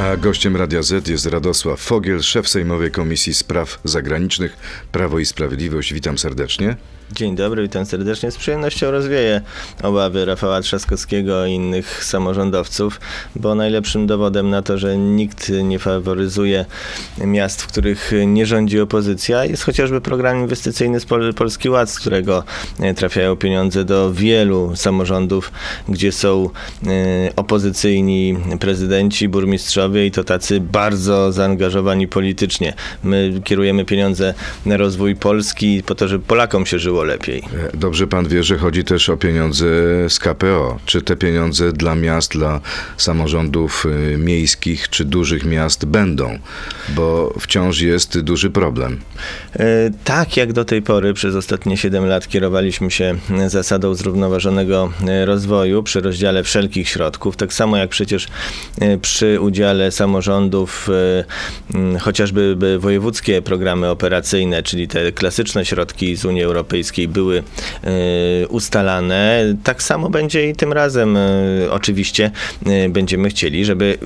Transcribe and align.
A 0.00 0.16
gościem 0.16 0.56
Radia 0.56 0.82
Z 0.82 1.08
jest 1.08 1.26
Radosław 1.26 1.80
Fogiel, 1.80 2.22
szef 2.22 2.48
Sejmowej 2.48 2.90
Komisji 2.90 3.34
Spraw 3.34 3.80
Zagranicznych 3.84 4.56
Prawo 4.92 5.18
i 5.18 5.26
Sprawiedliwość. 5.26 5.92
Witam 5.92 6.18
serdecznie. 6.18 6.76
Dzień 7.12 7.36
dobry, 7.36 7.62
witam 7.62 7.86
serdecznie. 7.86 8.30
Z 8.30 8.36
przyjemnością 8.36 8.90
rozwieję 8.90 9.40
obawy 9.82 10.24
Rafała 10.24 10.60
Trzaskowskiego 10.60 11.46
i 11.46 11.52
innych 11.52 12.04
samorządowców, 12.04 13.00
bo 13.36 13.54
najlepszym 13.54 14.06
dowodem 14.06 14.50
na 14.50 14.62
to, 14.62 14.78
że 14.78 14.98
nikt 14.98 15.52
nie 15.64 15.78
faworyzuje 15.78 16.64
miast, 17.18 17.62
w 17.62 17.66
których 17.66 18.12
nie 18.26 18.46
rządzi 18.46 18.80
opozycja, 18.80 19.44
jest 19.44 19.62
chociażby 19.62 20.00
program 20.00 20.40
inwestycyjny 20.40 20.98
Polski 21.36 21.70
Ład, 21.70 21.90
z 21.90 22.00
którego 22.00 22.44
e, 22.80 22.94
trafiają 22.94 23.36
pieniądze 23.36 23.84
do 23.84 24.12
wielu 24.12 24.72
samorządów, 24.76 25.52
gdzie 25.88 26.12
są 26.12 26.50
e, 26.86 26.90
opozycyjni 27.36 28.36
prezydenci, 28.60 29.28
burmistrzowie 29.28 29.89
i 29.98 30.10
to 30.10 30.24
tacy 30.24 30.60
bardzo 30.60 31.32
zaangażowani 31.32 32.08
politycznie. 32.08 32.74
My 33.04 33.40
kierujemy 33.44 33.84
pieniądze 33.84 34.34
na 34.66 34.76
rozwój 34.76 35.16
Polski 35.16 35.82
po 35.86 35.94
to, 35.94 36.08
żeby 36.08 36.24
Polakom 36.24 36.66
się 36.66 36.78
żyło 36.78 37.04
lepiej. 37.04 37.42
E, 37.74 37.76
dobrze 37.76 38.06
pan 38.06 38.28
wie, 38.28 38.42
że 38.42 38.58
chodzi 38.58 38.84
też 38.84 39.08
o 39.08 39.16
pieniądze 39.16 39.66
z 40.08 40.18
KPO. 40.18 40.78
Czy 40.86 41.02
te 41.02 41.16
pieniądze 41.16 41.72
dla 41.72 41.94
miast, 41.94 42.32
dla 42.32 42.60
samorządów 42.96 43.86
y, 43.86 44.18
miejskich 44.18 44.88
czy 44.88 45.04
dużych 45.04 45.44
miast 45.44 45.84
będą? 45.84 46.38
Bo 46.88 47.34
wciąż 47.40 47.80
jest 47.80 48.20
duży 48.20 48.50
problem. 48.50 49.00
E, 49.58 49.90
Tak 50.04 50.36
jak 50.36 50.52
do 50.52 50.64
tej 50.64 50.82
pory 50.82 51.14
przez 51.14 51.34
ostatnie 51.34 51.76
7 51.76 52.06
lat 52.06 52.28
kierowaliśmy 52.28 52.90
się 52.90 53.14
zasadą 53.46 53.94
zrównoważonego 53.94 54.92
e, 55.08 55.26
rozwoju 55.26 55.82
przy 55.82 56.00
rozdziale 56.00 56.42
wszelkich 56.42 56.88
środków, 56.88 57.36
tak 57.36 57.52
samo 57.52 57.76
jak 57.76 57.90
przecież 57.90 58.28
przy 59.02 59.40
udziale 59.40 59.79
samorządów 59.90 60.88
e, 61.94 61.98
chociażby 61.98 62.56
by 62.56 62.78
wojewódzkie 62.78 63.42
programy 63.42 63.88
operacyjne, 63.90 64.62
czyli 64.62 64.88
te 64.88 65.12
klasyczne 65.12 65.64
środki 65.64 66.16
z 66.16 66.24
Unii 66.24 66.42
Europejskiej 66.42 67.08
były 67.08 67.42
e, 67.84 68.48
ustalane, 68.48 69.54
tak 69.64 69.82
samo 69.82 70.10
będzie 70.10 70.48
i 70.48 70.54
tym 70.54 70.72
razem. 70.72 71.16
E, 71.16 71.20
Oczywiście 71.70 72.30
będziemy 72.90 73.28
chcieli, 73.28 73.64
żeby 73.64 73.98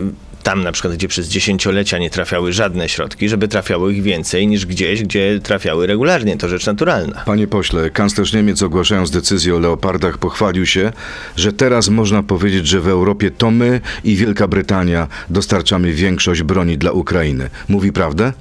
tam 0.45 0.63
na 0.65 0.73
przykład, 0.73 0.95
gdzie 0.95 1.09
przez 1.09 1.29
dziesięciolecia 1.29 1.99
nie 1.99 2.11
trafiały 2.11 2.53
żadne 2.53 2.89
środki, 2.89 3.29
żeby 3.29 3.49
trafiało 3.49 3.91
ich 3.91 4.03
więcej 4.03 4.47
niż 4.47 4.67
gdzieś, 4.67 5.03
gdzie 5.03 5.41
trafiały 5.43 5.87
regularnie. 5.87 6.37
To 6.37 6.49
rzecz 6.49 6.67
naturalna. 6.67 7.23
Panie 7.27 7.47
pośle, 7.47 7.91
kanclerz 7.91 8.33
Niemiec 8.33 8.63
ogłaszając 8.63 9.11
decyzję 9.11 9.57
o 9.57 9.59
leopardach 9.59 10.19
pochwalił 10.19 10.67
się, 10.67 10.93
że 11.37 11.53
teraz 11.53 11.89
można 11.89 12.23
powiedzieć, 12.23 12.67
że 12.67 12.81
w 12.81 12.89
Europie 12.89 13.31
to 13.31 13.51
my 13.51 13.81
i 14.05 14.17
Wielka 14.17 14.49
Brytania 14.49 15.09
dostarczamy 15.31 15.93
większość 15.93 16.43
broni 16.43 16.79
dla 16.79 16.93
Ukrainy. 16.93 17.51
Mówi 17.69 17.93
prawdę? 17.93 18.33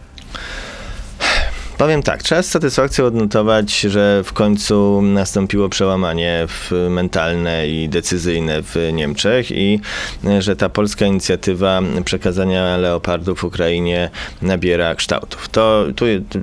Powiem 1.78 2.04
tak, 2.04 2.24
trzeba 2.24 2.44
z 2.44 2.50
satysfakcją 2.50 3.06
odnotować, 3.06 3.80
że 3.80 4.24
w 4.24 4.34
końcu 4.34 5.02
nastąpiło 5.02 5.70
przełamanie 5.70 6.48
mentalne 6.90 7.68
i 7.68 7.90
decyzyjne 7.90 8.62
w 8.64 8.76
Niemczech 8.94 9.52
i 9.52 9.80
e, 10.26 10.42
że 10.42 10.56
ta 10.56 10.70
polska 10.70 11.06
inicjatywa 11.06 11.82
przekazania 12.06 12.78
leopardów 12.78 13.44
Ukrainie 13.44 14.10
nabiera 14.42 14.96
kształtów. 14.96 15.50
To, 15.50 15.86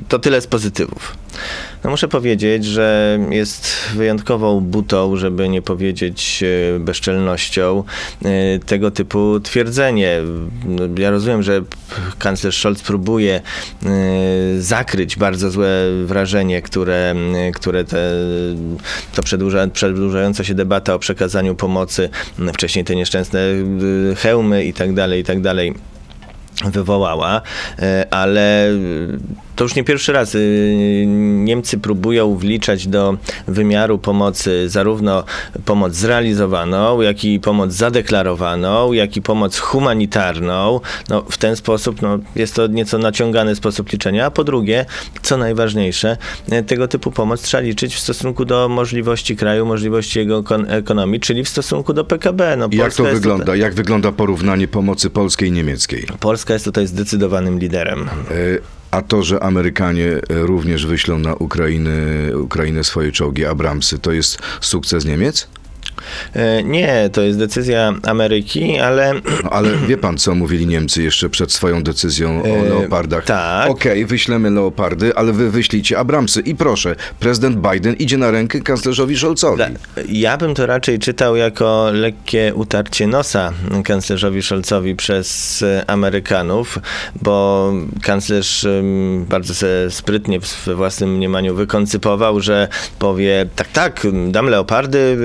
to 0.08 0.18
tyle 0.18 0.40
z 0.40 0.46
pozytywów. 0.46 1.16
No 1.84 1.90
muszę 1.90 2.08
powiedzieć, 2.08 2.64
że 2.64 3.18
jest 3.30 3.74
wyjątkową 3.94 4.60
butą, 4.60 5.16
żeby 5.16 5.48
nie 5.48 5.62
powiedzieć 5.62 6.42
e, 6.76 6.78
bezczelnością, 6.78 7.84
e, 8.24 8.58
tego 8.58 8.90
typu 8.90 9.40
twierdzenie. 9.40 10.20
Ja 10.98 11.10
rozumiem, 11.10 11.42
że 11.42 11.62
kanclerz 12.18 12.58
Scholz 12.58 12.82
próbuje 12.82 13.34
e, 13.36 13.90
zakryć 14.58 15.16
bardzo 15.16 15.50
złe 15.50 15.68
wrażenie, 16.04 16.62
które, 16.62 17.14
które 17.54 17.84
te, 17.84 18.12
to 19.14 19.22
przedłuża, 19.22 19.66
przedłużająca 19.66 20.44
się 20.44 20.54
debata 20.54 20.94
o 20.94 20.98
przekazaniu 20.98 21.54
pomocy, 21.54 22.08
wcześniej 22.52 22.84
te 22.84 22.96
nieszczęsne 22.96 23.40
hełmy 24.16 24.64
i 24.64 24.72
tak 24.72 24.94
dalej, 24.94 25.20
i 25.20 25.24
tak 25.24 25.40
dalej 25.40 25.74
wywołała, 26.64 27.42
e, 27.78 28.06
ale 28.10 28.68
to 29.56 29.64
już 29.64 29.74
nie 29.74 29.84
pierwszy 29.84 30.12
raz. 30.12 30.34
y, 30.34 31.04
Niemcy 31.28 31.78
próbują 31.78 32.36
wliczać 32.36 32.86
do 32.86 33.16
wymiaru 33.48 33.98
pomocy 33.98 34.68
zarówno 34.68 35.24
pomoc 35.64 35.94
zrealizowaną, 35.94 37.00
jak 37.00 37.24
i 37.24 37.40
pomoc 37.40 37.72
zadeklarowaną, 37.72 38.92
jak 38.92 39.16
i 39.16 39.22
pomoc 39.22 39.58
humanitarną. 39.58 40.80
No, 41.08 41.22
w 41.30 41.38
ten 41.38 41.56
sposób 41.56 42.02
no, 42.02 42.18
jest 42.36 42.54
to 42.54 42.66
nieco 42.66 42.98
naciągany 42.98 43.54
sposób 43.56 43.92
liczenia. 43.92 44.26
A 44.26 44.30
po 44.30 44.44
drugie, 44.44 44.86
co 45.22 45.36
najważniejsze, 45.36 46.16
y, 46.52 46.62
tego 46.62 46.88
typu 46.88 47.10
pomoc 47.10 47.42
trzeba 47.42 47.60
liczyć 47.62 47.94
w 47.94 47.98
stosunku 47.98 48.44
do 48.44 48.68
możliwości 48.68 49.36
kraju, 49.36 49.66
możliwości 49.66 50.18
jego 50.18 50.42
kon- 50.42 50.70
ekonomii, 50.70 51.20
czyli 51.20 51.44
w 51.44 51.48
stosunku 51.48 51.92
do 51.92 52.04
PKB. 52.04 52.56
No, 52.56 52.68
Jak 52.72 52.94
to 52.94 53.04
wygląda? 53.04 53.56
Jak 53.56 53.74
wygląda 53.74 54.12
porównanie 54.12 54.68
pomocy 54.68 55.10
polskiej 55.10 55.48
i 55.48 55.52
niemieckiej? 55.52 56.06
Polska 56.20 56.49
jest 56.52 56.64
tutaj 56.64 56.86
zdecydowanym 56.86 57.58
liderem. 57.58 58.02
E, 58.02 58.08
A 58.90 59.02
to, 59.02 59.22
że 59.22 59.42
Amerykanie 59.42 60.06
e, 60.06 60.20
również 60.28 60.86
wyślą 60.86 61.18
na 61.18 61.34
Ukrainę, 61.34 61.90
Ukrainę 62.38 62.84
swoje 62.84 63.12
czołgi 63.12 63.44
Abramsy, 63.46 63.98
to 63.98 64.12
jest 64.12 64.38
sukces 64.60 65.04
Niemiec? 65.04 65.48
E, 66.34 66.62
Nie, 66.62 67.10
to 67.12 67.22
jest 67.22 67.38
decyzja 67.38 67.92
Ameryki, 68.02 68.78
ale 68.78 69.14
No, 69.44 69.50
ale 69.50 69.76
wie 69.76 69.96
pan, 69.96 70.18
co 70.18 70.34
mówili 70.34 70.66
Niemcy 70.66 71.02
jeszcze 71.02 71.30
przed 71.30 71.52
swoją 71.52 71.82
decyzją 71.82 72.42
o 72.42 72.46
E, 72.46 72.62
leopardach? 72.62 73.24
tak. 73.24 73.70
Okej, 73.70 74.06
wyślemy 74.06 74.50
leopardy, 74.50 75.14
ale 75.16 75.32
wy 75.32 75.50
wyślijcie 75.50 75.98
Abramsy. 75.98 76.40
I 76.40 76.54
proszę, 76.54 76.96
prezydent 77.20 77.56
Biden 77.70 77.94
idzie 77.94 78.16
na 78.18 78.30
rękę 78.30 78.60
kanclerzowi 78.60 79.16
Scholzowi. 79.18 79.62
Ja 80.08 80.36
bym 80.36 80.54
to 80.54 80.66
raczej 80.66 80.98
czytał 80.98 81.36
jako 81.36 81.90
lekkie 81.92 82.52
utarcie 82.54 83.06
nosa 83.06 83.52
kanclerzowi 83.84 84.42
Scholzowi 84.42 84.96
przez 84.96 85.64
Amerykanów, 85.86 86.78
bo 87.22 87.72
kanclerz 88.02 88.66
bardzo 89.28 89.54
se 89.54 89.90
sprytnie 89.90 90.40
w- 90.40 90.68
własnym 90.74 91.16
mniemaniu 91.16 91.54
wykoncypował, 91.54 92.40
że 92.40 92.68
powie 92.98 93.46
tak, 93.56 93.68
tak, 93.68 94.06
dam 94.30 94.46
leopardy, 94.46 95.16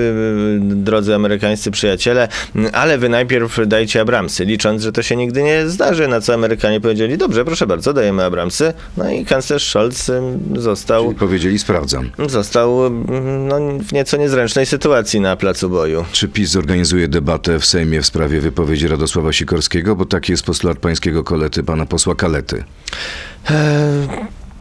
drodzy 0.68 1.14
amerykańscy 1.14 1.70
przyjaciele, 1.70 2.28
ale 2.72 2.98
wy 2.98 3.08
najpierw 3.08 3.58
dajcie 3.66 4.00
Abramsy, 4.00 4.44
licząc, 4.44 4.82
że 4.82 4.92
to 4.92 5.02
się 5.02 5.16
nigdy 5.16 5.42
nie 5.42 5.68
zdarzy, 5.68 6.08
na 6.08 6.20
co 6.20 6.34
Amerykanie 6.34 6.80
powiedzieli, 6.80 7.18
dobrze, 7.18 7.44
proszę 7.44 7.66
bardzo, 7.66 7.92
dajemy 7.92 8.24
Abramsy, 8.24 8.72
no 8.96 9.10
i 9.10 9.24
kanclerz 9.24 9.68
Scholz 9.68 10.10
em, 10.10 10.40
został 10.56 11.04
Czyli 11.04 11.18
powiedzieli, 11.18 11.58
sprawdzam. 11.58 12.10
został 12.28 12.86
mm, 12.86 13.48
no, 13.48 13.58
w 13.88 13.92
nieco 13.92 14.16
niezręcznej 14.16 14.66
sytuacji 14.66 15.20
na 15.20 15.36
placu 15.36 15.70
boju. 15.70 16.04
Czy 16.12 16.28
PiS 16.28 16.50
zorganizuje 16.50 17.08
debatę 17.08 17.58
w 17.58 17.66
Sejmie 17.66 18.02
w 18.02 18.06
sprawie 18.06 18.40
wypowiedzi 18.40 18.88
Radosława 18.88 19.32
Sikorskiego? 19.32 19.96
Bo 19.96 20.04
taki 20.04 20.32
jest 20.32 20.44
postulat 20.44 20.78
pańskiego 20.78 21.24
kolety, 21.24 21.62
pana 21.62 21.86
posła 21.86 22.14
Kalety. 22.14 22.64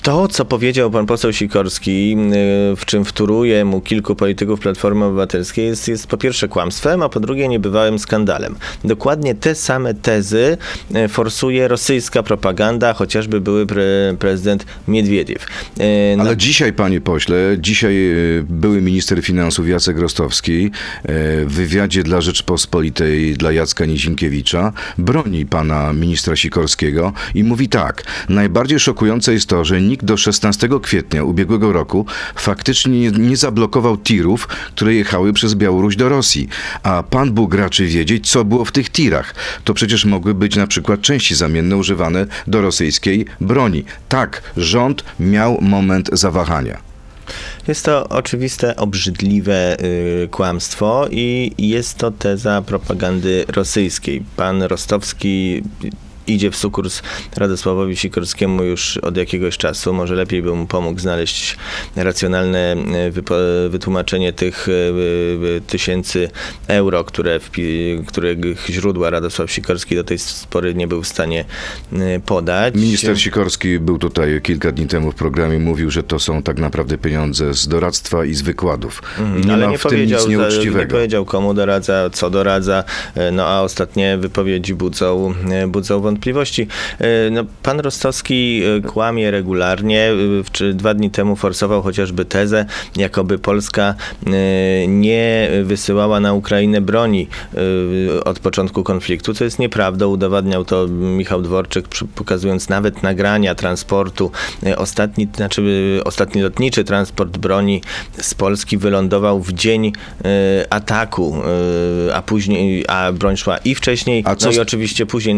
To, 0.05 0.27
co 0.27 0.45
powiedział 0.45 0.91
pan 0.91 1.05
poseł 1.05 1.33
Sikorski, 1.33 2.17
y, 2.73 2.75
w 2.75 2.85
czym 2.85 3.05
wtóruje 3.05 3.65
mu 3.65 3.81
kilku 3.81 4.15
polityków 4.15 4.59
Platformy 4.59 5.05
Obywatelskiej, 5.05 5.65
jest, 5.65 5.87
jest 5.87 6.07
po 6.07 6.17
pierwsze 6.17 6.47
kłamstwem, 6.47 7.01
a 7.01 7.09
po 7.09 7.19
drugie 7.19 7.47
niebywałym 7.47 7.99
skandalem. 7.99 8.55
Dokładnie 8.83 9.35
te 9.35 9.55
same 9.55 9.93
tezy 9.93 10.57
y, 10.95 11.07
forsuje 11.07 11.67
rosyjska 11.67 12.23
propaganda, 12.23 12.93
chociażby 12.93 13.41
były 13.41 13.65
pre, 13.65 13.83
prezydent 14.19 14.65
Miedwiediew. 14.87 15.45
Y, 15.79 16.17
Ale 16.19 16.37
dzisiaj, 16.37 16.73
panie 16.73 17.01
pośle, 17.01 17.37
dzisiaj 17.59 17.95
były 18.43 18.81
minister 18.81 19.21
finansów 19.21 19.69
Jacek 19.69 19.99
Rostowski 19.99 20.71
w 21.45 21.53
wywiadzie 21.53 22.03
dla 22.03 22.21
Rzeczpospolitej, 22.21 23.33
dla 23.33 23.51
Jacka 23.51 23.85
Nizinkiewicza, 23.85 24.73
broni 24.97 25.45
pana 25.45 25.93
ministra 25.93 26.35
Sikorskiego 26.35 27.13
i 27.35 27.43
mówi 27.43 27.69
tak. 27.69 28.03
Najbardziej 28.29 28.79
szokujące 28.79 29.33
jest 29.33 29.49
to, 29.49 29.65
że 29.65 29.81
nikt 29.81 29.94
do 30.03 30.17
16 30.17 30.69
kwietnia 30.81 31.23
ubiegłego 31.23 31.73
roku 31.73 32.05
faktycznie 32.35 32.99
nie, 32.99 33.11
nie 33.11 33.37
zablokował 33.37 33.97
tirów, 33.97 34.47
które 34.47 34.93
jechały 34.93 35.33
przez 35.33 35.55
Białoruś 35.55 35.95
do 35.95 36.09
Rosji. 36.09 36.47
A 36.83 37.03
pan 37.03 37.31
Bóg 37.31 37.53
raczy 37.53 37.85
wiedzieć, 37.85 38.31
co 38.31 38.45
było 38.45 38.65
w 38.65 38.71
tych 38.71 38.89
tirach. 38.89 39.35
To 39.63 39.73
przecież 39.73 40.05
mogły 40.05 40.33
być 40.33 40.55
na 40.55 40.67
przykład 40.67 41.01
części 41.01 41.35
zamienne 41.35 41.77
używane 41.77 42.25
do 42.47 42.61
rosyjskiej 42.61 43.25
broni. 43.41 43.83
Tak, 44.09 44.41
rząd 44.57 45.03
miał 45.19 45.61
moment 45.61 46.09
zawahania. 46.13 46.77
Jest 47.67 47.85
to 47.85 48.09
oczywiste, 48.09 48.75
obrzydliwe 48.75 49.77
y, 50.23 50.27
kłamstwo 50.31 51.07
i 51.11 51.53
jest 51.57 51.97
to 51.97 52.11
teza 52.11 52.61
propagandy 52.61 53.45
rosyjskiej. 53.47 54.23
Pan 54.35 54.63
Rostowski 54.63 55.63
idzie 56.27 56.51
w 56.51 56.55
sukurs 56.55 57.01
Radosławowi 57.35 57.95
Sikorskiemu 57.95 58.63
już 58.63 58.97
od 58.97 59.17
jakiegoś 59.17 59.57
czasu. 59.57 59.93
Może 59.93 60.15
lepiej 60.15 60.41
by 60.41 60.55
mu 60.55 60.67
pomógł 60.67 60.99
znaleźć 60.99 61.57
racjonalne 61.95 62.75
e, 63.65 63.69
wytłumaczenie 63.69 64.33
tych 64.33 64.67
e, 64.69 64.71
e, 65.57 65.61
tysięcy 65.61 66.29
euro, 66.67 67.03
które 67.03 67.39
których 68.07 68.37
źródła 68.69 69.09
Radosław 69.09 69.51
Sikorski 69.51 69.95
do 69.95 70.03
tej 70.03 70.17
pory 70.49 70.75
nie 70.75 70.87
był 70.87 71.03
w 71.03 71.07
stanie 71.07 71.45
podać. 72.25 72.75
Minister 72.75 73.21
Sikorski 73.21 73.79
był 73.79 73.97
tutaj 73.97 74.41
kilka 74.41 74.71
dni 74.71 74.87
temu 74.87 75.11
w 75.11 75.15
programie, 75.15 75.59
mówił, 75.59 75.91
że 75.91 76.03
to 76.03 76.19
są 76.19 76.43
tak 76.43 76.59
naprawdę 76.59 76.97
pieniądze 76.97 77.53
z 77.53 77.67
doradztwa 77.67 78.25
i 78.25 78.33
z 78.33 78.41
wykładów. 78.41 79.01
Nie 79.45 79.53
ale 79.53 79.67
nie 79.67 79.79
powiedział, 79.79 80.29
nie 80.29 80.87
powiedział 80.87 81.25
komu 81.25 81.53
doradza, 81.53 82.09
co 82.09 82.29
doradza, 82.29 82.83
no 83.31 83.47
a 83.47 83.61
ostatnie 83.61 84.17
wypowiedzi 84.17 84.73
budzą, 84.73 85.33
budzą 85.67 86.01
wątpliwości. 86.01 86.14
E, 86.99 87.29
No, 87.31 87.43
pan 87.63 87.79
Rostowski 87.79 88.61
e, 88.63 88.81
kłamie 88.81 89.31
regularnie, 89.31 90.11
e, 90.11 90.15
czy 90.51 90.73
dwa 90.73 90.93
dni 90.93 91.11
temu 91.11 91.35
forsował 91.35 91.81
chociażby 91.81 92.25
tezę, 92.25 92.65
jakoby 92.95 93.39
Polska 93.39 93.95
nie 94.87 95.49
wysyłała 95.63 96.19
na 96.19 96.33
Ukrainę 96.33 96.81
broni 96.81 97.27
od 98.25 98.39
początku 98.39 98.83
konfliktu, 98.83 99.33
co 99.33 99.43
jest 99.43 99.59
nieprawdą, 99.59 100.07
udowadniał 100.07 100.65
to 100.65 100.87
Michał 100.87 101.41
Dworczyk, 101.41 101.87
pokazując 102.15 102.69
nawet 102.69 103.03
nagrania 103.03 103.55
transportu. 103.55 104.31
Ostatni, 104.77 105.27
znaczy, 105.35 106.01
ostatni 106.05 106.41
lotniczy 106.41 106.83
transport 106.83 107.37
broni 107.37 107.81
z 108.21 108.33
Polski 108.33 108.77
wylądował 108.77 109.41
w 109.41 109.53
dzień 109.53 109.93
ataku, 110.69 111.41
a 112.13 112.21
później, 112.21 112.85
a 112.87 113.11
broń 113.11 113.37
szła 113.37 113.57
i 113.57 113.75
wcześniej, 113.75 114.23
A 114.25 114.35
co 114.35 114.49
no 114.49 114.55
i 114.55 114.59
oczywiście 114.59 115.05
później. 115.05 115.35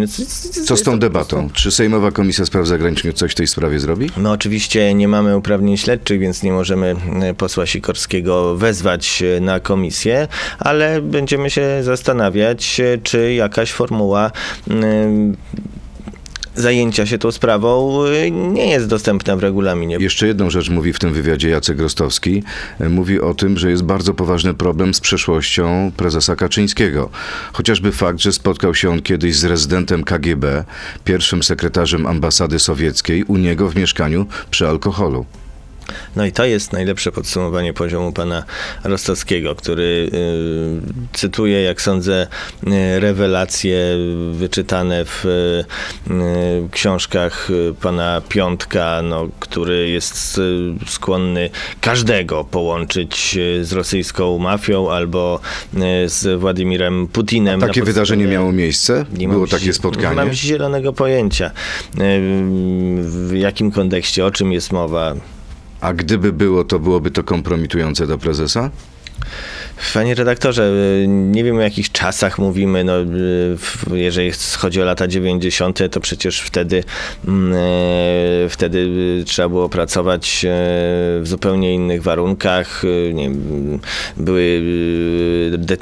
No, 0.69 0.75
Co 0.77 0.81
z 0.81 0.83
tą 0.83 0.99
debatą? 0.99 1.37
prostu- 1.49 1.61
Czy 1.63 1.71
Sejmowa 1.71 2.11
Komisja 2.11 2.45
Spraw 2.45 2.67
Zagranicznych 2.67 3.13
coś 3.13 3.31
w 3.31 3.35
tej 3.35 3.47
sprawie 3.47 3.79
zrobi? 3.79 4.09
My 4.17 4.29
oczywiście 4.31 4.93
nie 4.93 5.07
mamy 5.07 5.37
uprawnień 5.37 5.77
śledczych, 5.77 6.19
więc 6.19 6.43
nie 6.43 6.51
możemy 6.51 6.95
e, 7.21 7.33
posła 7.33 7.65
Sikorskiego 7.65 8.55
wezwać 8.55 9.23
e, 9.37 9.39
na 9.41 9.59
komisję, 9.59 10.27
ale 10.59 11.01
będziemy 11.01 11.49
się 11.49 11.67
zastanawiać, 11.83 12.79
e, 12.79 12.97
czy 13.03 13.33
jakaś 13.33 13.71
formuła 13.71 14.31
mm, 14.69 15.35
zajęcia 16.57 17.05
się 17.05 17.17
tą 17.17 17.31
sprawą 17.31 18.03
e, 18.05 18.31
nie 18.31 18.67
jest 18.67 18.87
dostępna 18.87 19.35
w 19.35 19.39
regulaminie. 19.39 19.97
Jeszcze 19.99 20.27
jedną 20.27 20.49
rzecz 20.49 20.69
mówi 20.69 20.93
w 20.93 20.99
tym 20.99 21.13
wywiadzie 21.13 21.49
Jacek 21.49 21.79
Rostowski. 21.79 22.43
E, 22.79 22.89
Mówi 22.89 23.21
o 23.21 23.33
tym, 23.33 23.57
że 23.57 23.69
jest 23.69 23.83
bardzo 23.83 24.13
poważny 24.13 24.53
problem 24.53 24.93
z 24.93 24.99
przeszłością 24.99 25.91
prezesa 25.97 26.35
Kaczyńskiego. 26.35 27.09
Chociażby 27.53 27.91
fakt, 27.91 28.19
że 28.19 28.33
spotkał 28.33 28.75
się 28.75 28.89
on 28.89 29.01
kiedyś 29.01 29.35
z 29.35 29.43
rezydentem 29.43 30.03
KGB, 30.03 30.63
pierwszym 31.03 31.43
sekretarzem 31.43 32.05
ambasady 32.07 32.59
sowieckiej, 32.59 33.23
u 33.23 33.37
niego 33.37 33.69
w 33.69 33.75
mieszkaniu 33.75 34.25
przy 34.51 34.67
alkoholu. 34.67 35.25
No 36.15 36.25
i 36.25 36.31
to 36.31 36.45
jest 36.45 36.73
najlepsze 36.73 37.11
podsumowanie 37.11 37.73
poziomu 37.73 38.11
pana 38.11 38.43
Rostowskiego, 38.83 39.55
który 39.55 40.09
y, 40.13 40.81
cytuje, 41.13 41.61
jak 41.61 41.81
sądzę, 41.81 42.27
y, 42.67 42.99
rewelacje 42.99 43.79
wyczytane 44.31 45.05
w 45.05 45.25
y, 45.25 45.65
y, 46.13 46.69
książkach 46.71 47.49
y, 47.49 47.73
pana 47.81 48.21
Piątka, 48.29 49.01
no, 49.03 49.27
który 49.39 49.89
jest 49.89 50.41
skłonny 50.87 51.49
każdego 51.81 52.43
połączyć 52.43 53.37
z 53.61 53.73
rosyjską 53.73 54.37
mafią 54.37 54.91
albo 54.91 55.39
z 56.05 56.39
Władimirem 56.39 57.07
Putinem. 57.07 57.59
Takie 57.61 57.79
na 57.79 57.85
wydarzenie 57.85 58.25
miało 58.25 58.51
miejsce? 58.51 59.05
nie 59.13 59.27
Było 59.27 59.47
takie 59.47 59.61
zi- 59.61 59.67
Nie 59.67 59.73
spotkanie? 59.73 60.15
mam 60.15 60.33
zielonego 60.33 60.93
pojęcia. 60.93 61.51
W 63.01 63.31
jakim 63.35 63.71
kontekście, 63.71 64.25
o 64.25 64.31
czym 64.31 64.51
jest 64.53 64.71
mowa. 64.71 65.15
A 65.81 65.93
gdyby 65.93 66.33
było, 66.33 66.63
to 66.63 66.79
byłoby 66.79 67.11
to 67.11 67.23
kompromitujące 67.23 68.07
do 68.07 68.17
prezesa? 68.17 68.69
Panie 69.93 70.15
redaktorze, 70.15 70.71
y, 71.03 71.07
nie 71.07 71.43
wiem 71.43 71.57
o 71.57 71.61
jakich 71.61 71.91
czasach 71.91 72.39
mówimy, 72.39 72.83
no, 72.83 73.01
y, 73.01 73.99
jeżeli 73.99 74.31
chodzi 74.57 74.81
o 74.81 74.85
lata 74.85 75.07
90., 75.07 75.79
to 75.91 75.99
przecież 75.99 76.41
wtedy, 76.41 76.83
mm, 77.27 77.53
e, 77.53 78.49
wtedy 78.49 78.77
y, 79.21 79.23
trzeba 79.25 79.49
było 79.49 79.69
pracować 79.69 80.45
e, 80.45 80.49
w 81.21 81.23
zupełnie 81.23 81.73
innych 81.73 82.03
warunkach. 82.03 82.83
Nie, 83.13 83.23
wiem, 83.23 83.79
były 84.17 84.61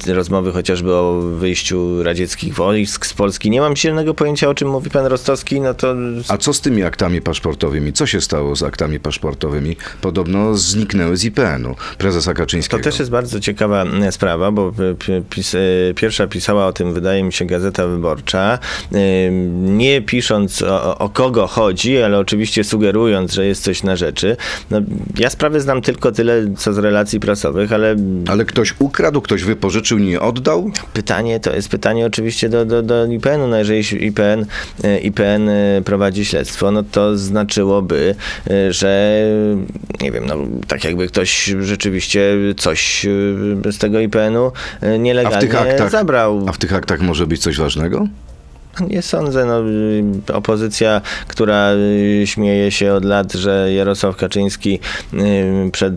rozmowy 0.07 0.51
chociażby 0.51 0.93
o 0.93 1.21
wyjściu 1.21 2.03
radzieckich 2.03 2.53
wojsk 2.53 3.05
z 3.05 3.13
Polski. 3.13 3.49
Nie 3.49 3.61
mam 3.61 3.75
silnego 3.75 4.13
pojęcia, 4.13 4.49
o 4.49 4.53
czym 4.53 4.69
mówi 4.69 4.89
pan 4.89 5.05
Rostowski, 5.05 5.61
no 5.61 5.73
to 5.73 5.95
A 6.27 6.37
co 6.37 6.53
z 6.53 6.61
tymi 6.61 6.83
aktami 6.83 7.21
paszportowymi? 7.21 7.93
Co 7.93 8.05
się 8.05 8.21
stało 8.21 8.55
z 8.55 8.63
aktami 8.63 8.99
paszportowymi? 8.99 9.75
Podobno 10.01 10.57
zniknęły 10.57 11.17
z 11.17 11.25
IPN-u 11.25 11.75
prezesa 11.97 12.31
To 12.31 12.37
Kaczyńskiego. 12.37 12.83
też 12.83 12.99
jest 12.99 13.11
bardzo 13.11 13.34
ciekawa 13.39 13.83
e, 13.83 14.11
sprawa, 14.11 14.51
bo 14.51 14.67
e, 14.91 14.95
pi- 14.95 15.21
pis, 15.29 15.55
e, 15.55 15.59
pierwsza 15.95 16.27
pisała 16.27 16.67
o 16.67 16.73
tym, 16.73 16.93
wydaje 16.93 17.23
mi 17.23 17.33
się, 17.33 17.45
Gazeta 17.45 17.87
Wyborcza, 17.87 18.59
nie 19.51 20.01
pisząc 20.01 20.61
o, 20.61 20.97
o 20.97 21.09
kogo 21.09 21.47
chodzi, 21.47 22.01
ale 22.01 22.17
oczywiście 22.19 22.63
sugerując, 22.63 23.33
że 23.33 23.45
jest 23.45 23.63
coś 23.63 23.83
na 23.83 23.95
rzeczy. 23.95 24.37
No, 24.71 24.81
ja 25.17 25.29
sprawę 25.29 25.61
znam 25.61 25.81
tylko 25.81 26.11
tyle, 26.11 26.45
co 26.57 26.73
z 26.73 26.77
relacji 26.77 27.19
prasowych, 27.19 27.73
ale 27.73 27.95
Ale 28.27 28.45
ktoś 28.45 28.75
ukradł, 28.79 29.21
ktoś 29.21 29.43
wypożyczył, 29.43 29.97
nie 29.97 30.19
oddał? 30.21 30.71
pytanie 30.93 31.39
to 31.39 31.55
jest 31.55 31.69
pytanie 31.69 32.05
oczywiście 32.05 32.49
do, 32.49 32.65
do, 32.65 32.83
do 32.83 33.05
IPN-u. 33.05 33.47
No 33.47 33.57
jeżeli 33.57 34.05
IPN, 34.05 34.45
IPN 35.01 35.49
prowadzi 35.85 36.25
śledztwo, 36.25 36.71
no 36.71 36.83
to 36.91 37.17
znaczyłoby, 37.17 38.15
że 38.69 39.21
nie 40.01 40.11
wiem, 40.11 40.25
no 40.25 40.35
tak 40.67 40.83
jakby 40.83 41.07
ktoś 41.07 41.45
rzeczywiście 41.59 42.35
coś 42.57 43.05
z 43.71 43.77
tego 43.77 43.99
IPN-u 43.99 44.51
e, 44.81 44.95
A 44.95 44.97
w 44.97 44.99
nielegalnie 44.99 45.39
tych 45.39 45.55
aktach, 45.55 45.89
zabrał. 45.89 46.45
a 46.47 46.51
w 46.51 46.57
tych 46.57 46.73
aktach 46.73 47.01
może 47.01 47.27
być 47.27 47.41
coś 47.41 47.57
ważnego? 47.57 48.07
Nie 48.89 49.01
sądzę. 49.01 49.45
No, 49.45 49.69
y, 49.69 50.33
opozycja, 50.33 51.01
która 51.27 51.73
y, 51.73 52.23
śmieje 52.25 52.71
się 52.71 52.93
od 52.93 53.05
lat, 53.05 53.33
że 53.33 53.73
Jarosław 53.73 54.15
Kaczyński 54.15 54.79
y, 55.13 55.71
przed, 55.71 55.93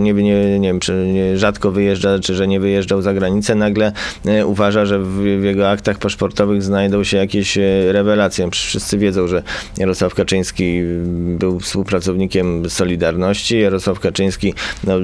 nie, 0.00 0.12
nie, 0.12 0.58
nie 0.58 0.68
wiem, 0.68 0.80
czy 0.80 1.14
rzadko 1.34 1.70
wyjeżdża, 1.70 2.18
czy 2.18 2.34
że 2.34 2.48
nie 2.48 2.60
wyjeżdżał 2.60 3.02
za 3.02 3.14
granicę, 3.14 3.54
nagle 3.54 3.92
uważa, 4.44 4.86
że 4.86 4.98
w, 4.98 5.40
w 5.40 5.44
jego 5.44 5.70
aktach 5.70 5.98
paszportowych 5.98 6.62
znajdą 6.62 7.04
się 7.04 7.16
jakieś 7.16 7.58
rewelacje. 7.88 8.50
Wszyscy 8.50 8.98
wiedzą, 8.98 9.28
że 9.28 9.42
Jarosław 9.78 10.14
Kaczyński 10.14 10.82
był 11.38 11.60
współpracownikiem 11.60 12.70
Solidarności. 12.70 13.60
Jarosław 13.60 14.00
Kaczyński 14.00 14.54
no, 14.84 14.94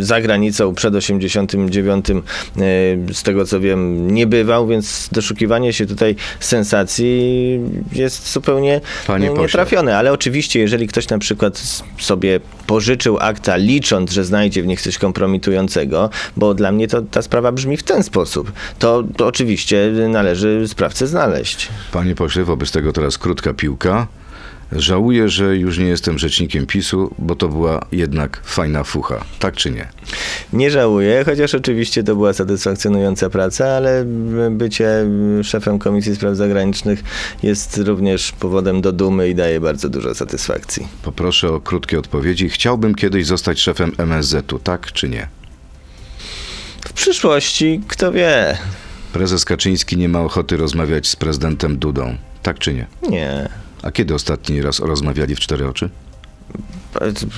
za 0.00 0.20
granicą 0.20 0.74
przed 0.74 0.94
89 0.94 2.10
y, 2.10 2.14
z 3.12 3.22
tego 3.22 3.44
co 3.44 3.60
wiem 3.60 4.10
nie 4.10 4.26
bywał, 4.26 4.66
więc 4.66 5.08
doszukiwanie 5.30 5.72
się 5.72 5.86
tutaj 5.86 6.16
sensacji 6.40 7.60
jest 7.92 8.32
zupełnie 8.32 8.80
Panie 9.06 9.24
nie- 9.24 9.30
pośle. 9.30 9.42
nietrafione. 9.42 9.98
Ale 9.98 10.12
oczywiście, 10.12 10.60
jeżeli 10.60 10.86
ktoś 10.86 11.08
na 11.08 11.18
przykład 11.18 11.62
sobie 11.98 12.40
pożyczył 12.66 13.18
akta, 13.20 13.56
licząc, 13.56 14.10
że 14.12 14.24
znajdzie 14.24 14.62
w 14.62 14.66
nich 14.66 14.82
coś 14.82 14.98
kompromitującego, 14.98 16.10
bo 16.36 16.54
dla 16.54 16.72
mnie 16.72 16.88
to 16.88 17.02
ta 17.02 17.22
sprawa 17.22 17.52
brzmi 17.52 17.76
w 17.76 17.82
ten 17.82 18.02
sposób, 18.02 18.52
to, 18.78 19.04
to 19.16 19.26
oczywiście 19.26 19.90
należy 20.08 20.68
sprawcę 20.68 21.06
znaleźć. 21.06 21.68
Panie 21.92 22.14
pośle, 22.14 22.44
wobec 22.44 22.70
tego 22.70 22.92
teraz 22.92 23.18
krótka 23.18 23.54
piłka. 23.54 24.06
Żałuję, 24.72 25.28
że 25.28 25.56
już 25.56 25.78
nie 25.78 25.84
jestem 25.84 26.18
rzecznikiem 26.18 26.66
PiSu, 26.66 27.14
bo 27.18 27.36
to 27.36 27.48
była 27.48 27.86
jednak 27.92 28.40
fajna 28.44 28.84
fucha. 28.84 29.24
Tak 29.38 29.56
czy 29.56 29.70
nie? 29.70 29.88
Nie 30.52 30.70
żałuję, 30.70 31.22
chociaż 31.24 31.54
oczywiście 31.54 32.02
to 32.02 32.16
była 32.16 32.32
satysfakcjonująca 32.32 33.30
praca, 33.30 33.68
ale 33.68 34.04
bycie 34.50 35.06
szefem 35.42 35.78
Komisji 35.78 36.16
Spraw 36.16 36.36
Zagranicznych 36.36 37.04
jest 37.42 37.78
również 37.78 38.32
powodem 38.32 38.80
do 38.80 38.92
dumy 38.92 39.28
i 39.28 39.34
daje 39.34 39.60
bardzo 39.60 39.88
dużo 39.88 40.14
satysfakcji. 40.14 40.88
Poproszę 41.02 41.52
o 41.52 41.60
krótkie 41.60 41.98
odpowiedzi. 41.98 42.48
Chciałbym 42.48 42.94
kiedyś 42.94 43.26
zostać 43.26 43.60
szefem 43.60 43.92
MSZ-u, 43.98 44.58
tak 44.58 44.92
czy 44.92 45.08
nie? 45.08 45.28
W 46.80 46.92
przyszłości, 46.92 47.80
kto 47.88 48.12
wie? 48.12 48.58
Prezes 49.12 49.44
Kaczyński 49.44 49.96
nie 49.96 50.08
ma 50.08 50.20
ochoty 50.20 50.56
rozmawiać 50.56 51.08
z 51.08 51.16
prezydentem 51.16 51.78
Dudą, 51.78 52.16
tak 52.42 52.58
czy 52.58 52.74
nie? 52.74 52.86
Nie. 53.10 53.48
A 53.86 53.90
kiedy 53.92 54.14
ostatni 54.14 54.62
raz 54.62 54.78
rozmawiali 54.80 55.34
w 55.34 55.40
cztery 55.40 55.68
oczy? 55.68 55.88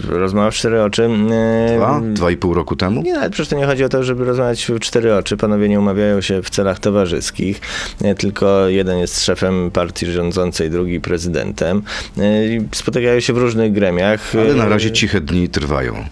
Rozmowa 0.08 0.50
w 0.50 0.54
cztery 0.54 0.82
oczy. 0.82 1.02
yy, 1.02 1.76
Dwa? 1.76 2.00
Dwa 2.04 2.30
i 2.30 2.36
pół 2.36 2.54
roku 2.54 2.76
temu? 2.76 3.02
Nie, 3.02 3.18
ale 3.18 3.30
przecież 3.30 3.48
to 3.48 3.56
nie 3.56 3.66
chodzi 3.66 3.84
o 3.84 3.88
to, 3.88 4.04
żeby 4.04 4.24
rozmawiać 4.24 4.64
w 4.64 4.80
cztery 4.80 5.14
oczy. 5.16 5.36
Panowie 5.36 5.68
nie 5.68 5.78
umawiają 5.80 6.20
się 6.20 6.42
w 6.42 6.50
celach 6.50 6.78
towarzyskich, 6.78 7.60
nie, 8.00 8.14
tylko 8.14 8.68
jeden 8.68 8.98
jest 8.98 9.24
szefem 9.24 9.70
partii 9.70 10.06
rządzącej, 10.06 10.70
drugi 10.70 11.00
prezydentem. 11.00 11.82
I 12.16 12.60
Spotykają 12.72 13.20
się 13.20 13.32
w 13.32 13.38
różnych 13.38 13.72
gremiach. 13.72 14.32
Ale 14.34 14.54
na 14.54 14.68
razie 14.68 14.90
ciche 14.92 15.20
dni 15.20 15.48
trwają. 15.48 16.04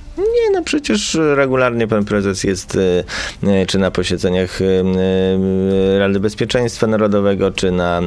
Przecież 0.66 1.18
regularnie 1.34 1.86
pan 1.88 2.04
prezes 2.04 2.44
jest 2.44 2.76
e, 2.76 3.04
e, 3.48 3.66
czy 3.66 3.78
na 3.78 3.90
posiedzeniach 3.90 4.60
e, 4.62 5.98
Rady 5.98 6.20
Bezpieczeństwa 6.20 6.86
Narodowego, 6.86 7.50
czy 7.52 7.70
na 7.70 8.00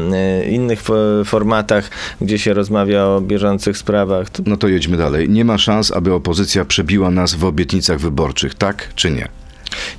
innych 0.50 0.84
fo- 0.84 1.26
formatach, 1.26 1.90
gdzie 2.22 2.40
się 2.40 2.54
rozmawia 2.54 3.06
o 3.06 3.22
bieżących 3.22 3.78
sprawach. 3.78 4.28
No 4.46 4.58
to 4.58 4.68
jedźmy 4.68 4.98
dalej. 4.98 5.30
Nie 5.30 5.46
ma 5.46 5.58
szans, 5.58 5.92
aby 5.92 6.14
opozycja 6.14 6.66
przebiła 6.66 7.12
nas 7.12 7.36
w 7.36 7.46
obietnicach 7.46 8.00
wyborczych, 8.00 8.56
tak 8.56 8.94
czy 8.96 9.12
nie? 9.12 9.28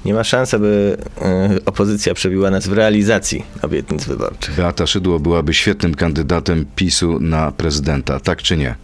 nie 0.04 0.14
ma 0.14 0.24
szans, 0.24 0.54
aby 0.54 0.96
opozycja 1.66 2.14
przebiła 2.14 2.50
nas 2.50 2.68
w 2.68 2.72
realizacji 2.72 3.44
obietnic 3.62 4.04
wyborczych. 4.04 4.54
Beata 4.56 4.86
Szydło 4.86 5.18
byłaby 5.20 5.54
świetnym 5.54 5.94
kandydatem 5.94 6.66
PiSu 6.76 7.20
na 7.20 7.52
prezydenta, 7.52 8.20
tak 8.20 8.42
czy 8.42 8.56
nie? 8.56 8.74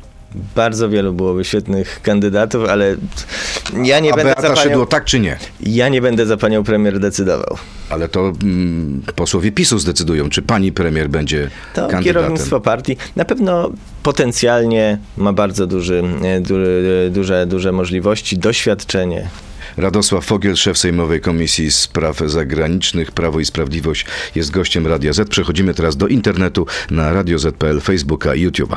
Bardzo 0.55 0.89
wielu 0.89 1.13
byłoby 1.13 1.45
świetnych 1.45 2.01
kandydatów, 2.03 2.69
ale 2.69 2.97
ja 3.85 4.01
nie 4.01 4.13
A 4.13 4.17
będę 4.17 4.33
Beata 4.35 4.49
za 4.49 4.57
Szydło, 4.57 4.77
panią, 4.77 4.87
tak 4.87 5.05
czy 5.05 5.21
nie? 5.21 5.39
ja 5.61 5.89
nie 5.89 6.01
będę 6.03 6.27
za 6.27 6.37
panią 6.37 6.65
premier 6.65 6.99
decydował. 7.01 7.57
Ale 7.91 8.09
to 8.09 8.33
mm, 8.43 9.03
posłowie 9.17 9.53
PiSu 9.53 9.79
zdecydują, 9.79 10.31
czy 10.31 10.43
pani 10.43 10.73
premier 10.73 11.09
będzie 11.11 11.51
To 11.75 11.81
kandydatem. 11.81 12.05
kierownictwo 12.05 12.61
partii 12.61 12.97
na 13.17 13.25
pewno 13.25 13.71
potencjalnie 14.03 14.99
ma 15.17 15.33
bardzo 15.33 15.67
duży, 15.67 16.03
e, 16.23 16.41
du, 16.41 16.55
duże, 17.11 17.47
duże 17.47 17.73
możliwości, 17.73 18.39
doświadczenie. 18.39 19.29
Radosław 19.77 20.25
Fogiel, 20.25 20.57
szef 20.57 20.79
Sejmowej 20.79 21.21
Komisji 21.21 21.71
Spraw 21.73 22.19
Zagranicznych, 22.27 23.13
Prawo 23.13 23.41
i 23.41 23.45
Sprawiedliwość, 23.45 24.07
jest 24.35 24.51
gościem 24.51 24.87
Radia 24.87 25.13
Z. 25.13 25.29
Przechodzimy 25.29 25.75
teraz 25.75 25.97
do 25.97 26.09
internetu 26.09 26.67
na 26.91 27.13
Radio 27.13 27.39
Z.pl, 27.39 27.81
Facebooka 27.81 28.35
i 28.35 28.49
YouTube'a. 28.49 28.77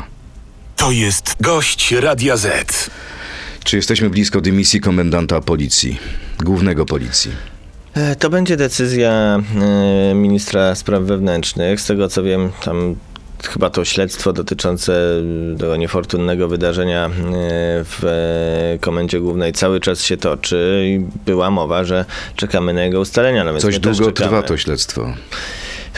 To 0.80 0.92
jest 0.92 1.36
gość 1.42 1.92
Radia 1.92 2.38
Z. 2.38 2.90
Czy 3.64 3.76
jesteśmy 3.76 4.10
blisko 4.10 4.42
dymisji 4.42 4.82
komendanta 4.82 5.42
policji, 5.42 6.00
głównego 6.40 6.86
policji? 6.86 7.32
E, 7.94 8.16
To 8.16 8.30
będzie 8.30 8.58
decyzja 8.58 9.40
e, 10.12 10.14
ministra 10.16 10.76
spraw 10.76 11.04
wewnętrznych. 11.04 11.82
Z 11.82 11.86
tego 11.86 12.08
co 12.08 12.24
wiem, 12.24 12.52
tam 12.64 12.96
chyba 13.44 13.70
to 13.70 13.86
śledztwo 13.86 14.34
dotyczące 14.34 14.94
tego 15.60 15.76
niefortunnego 15.76 16.48
wydarzenia 16.48 17.06
e, 17.06 17.10
w 17.84 18.78
komendzie 18.82 19.20
głównej 19.20 19.54
cały 19.54 19.80
czas 19.80 20.04
się 20.04 20.18
toczy 20.18 20.84
i 20.86 21.06
była 21.26 21.52
mowa, 21.52 21.84
że 21.84 22.06
czekamy 22.36 22.74
na 22.74 22.84
jego 22.84 23.00
ustalenia. 23.00 23.44
No 23.44 23.52
więc 23.52 23.64
Coś 23.64 23.80
długo 23.80 24.12
trwa 24.12 24.44
to 24.44 24.58
śledztwo. 24.58 25.14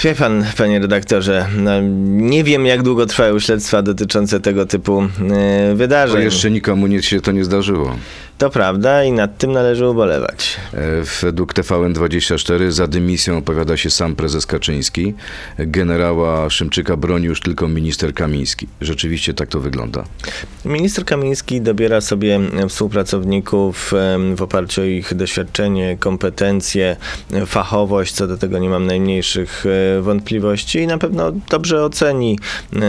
Wie 0.03 0.15
pan, 0.15 0.46
panie 0.58 0.79
redaktorze, 0.79 1.48
no, 1.58 1.72
nie 2.05 2.43
wiem 2.43 2.65
jak 2.65 2.84
długo 2.84 3.05
trwają 3.05 3.39
śledztwa 3.39 3.81
dotyczące 3.81 4.39
tego 4.39 4.65
typu 4.65 5.01
Bo 5.20 5.75
wydarzeń. 5.75 6.24
jeszcze 6.24 6.51
nikomu 6.51 6.88
nic 6.88 7.05
się 7.05 7.22
to 7.22 7.31
nie 7.31 7.46
zdarzyło. 7.46 7.96
To 8.41 8.50
prawda 8.50 9.03
i 9.03 9.12
nad 9.12 9.38
tym 9.38 9.51
należy 9.51 9.88
ubolewać. 9.88 10.57
Według 11.21 11.53
TVN24 11.53 12.71
za 12.71 12.88
dymisją 12.88 13.38
opowiada 13.38 13.77
się 13.77 13.89
sam 13.89 14.15
prezes 14.15 14.45
Kaczyński. 14.45 15.13
Generała 15.57 16.50
Szymczyka 16.50 16.98
broni 16.98 17.25
już 17.25 17.41
tylko 17.41 17.67
minister 17.67 18.13
Kamiński. 18.13 18.67
Rzeczywiście 18.81 19.33
tak 19.33 19.50
to 19.50 19.60
wygląda. 19.60 20.03
Minister 20.65 21.05
Kamiński 21.05 21.62
dobiera 21.62 22.01
sobie 22.01 22.39
współpracowników 22.69 23.93
w 24.36 24.41
oparciu 24.41 24.81
o 24.81 24.86
ich 24.86 25.13
doświadczenie, 25.13 25.98
kompetencje, 26.00 26.95
fachowość. 27.45 28.13
Co 28.13 28.27
do 28.27 28.38
tego 28.38 28.60
nie 28.60 28.69
mam 28.69 28.86
najmniejszych 28.86 29.65
e, 29.65 30.01
wątpliwości 30.01 30.79
i 30.79 30.88
na 30.88 30.98
pewno 30.98 31.31
dobrze 31.50 31.83
oceni, 31.86 32.39
e, 32.75 32.79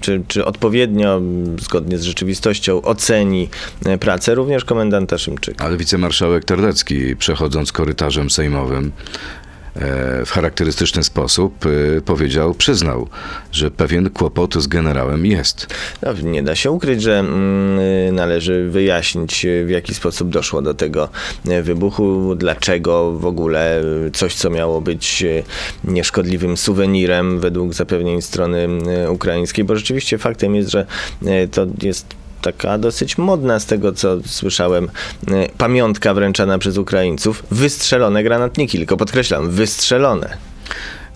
czy, 0.00 0.22
czy 0.28 0.44
odpowiednio, 0.44 1.20
zgodnie 1.60 1.98
z 1.98 2.02
rzeczywistością, 2.02 2.82
oceni 2.82 3.48
e, 3.86 3.98
pracę 3.98 4.34
również 4.34 4.64
komendanta 4.94 5.18
Szymczyka. 5.18 5.64
Ale 5.64 5.76
wicemarszałek 5.76 6.44
Terlecki, 6.44 7.16
przechodząc 7.16 7.72
korytarzem 7.72 8.30
sejmowym, 8.30 8.92
e, 9.76 10.24
w 10.24 10.30
charakterystyczny 10.30 11.02
sposób 11.02 11.66
e, 11.66 12.00
powiedział, 12.00 12.54
przyznał, 12.54 13.08
że 13.52 13.70
pewien 13.70 14.10
kłopot 14.10 14.54
z 14.54 14.66
generałem 14.66 15.26
jest. 15.26 15.66
No, 16.02 16.12
nie 16.22 16.42
da 16.42 16.54
się 16.54 16.70
ukryć, 16.70 17.02
że 17.02 17.18
mm, 17.18 18.14
należy 18.14 18.68
wyjaśnić, 18.70 19.46
w 19.64 19.70
jaki 19.70 19.94
sposób 19.94 20.30
doszło 20.30 20.62
do 20.62 20.74
tego 20.74 21.08
y, 21.48 21.62
wybuchu, 21.62 22.34
dlaczego 22.34 23.12
w 23.12 23.26
ogóle 23.26 23.82
coś, 24.12 24.34
co 24.34 24.50
miało 24.50 24.80
być 24.80 25.24
nieszkodliwym 25.84 26.56
suwenirem 26.56 27.40
według 27.40 27.74
zapewnień 27.74 28.22
strony 28.22 28.68
ukraińskiej, 29.10 29.64
bo 29.64 29.76
rzeczywiście 29.76 30.18
faktem 30.18 30.54
jest, 30.54 30.70
że 30.70 30.86
to 31.52 31.66
jest 31.82 32.06
taka 32.44 32.78
dosyć 32.78 33.18
modna 33.18 33.60
z 33.60 33.66
tego, 33.66 33.92
co 33.92 34.16
słyszałem, 34.26 34.84
y, 34.84 35.48
pamiątka 35.58 36.14
wręczana 36.14 36.58
przez 36.58 36.78
Ukraińców, 36.78 37.42
wystrzelone 37.50 38.22
granatniki, 38.22 38.78
tylko 38.78 38.96
podkreślam, 38.96 39.50
wystrzelone. 39.50 40.53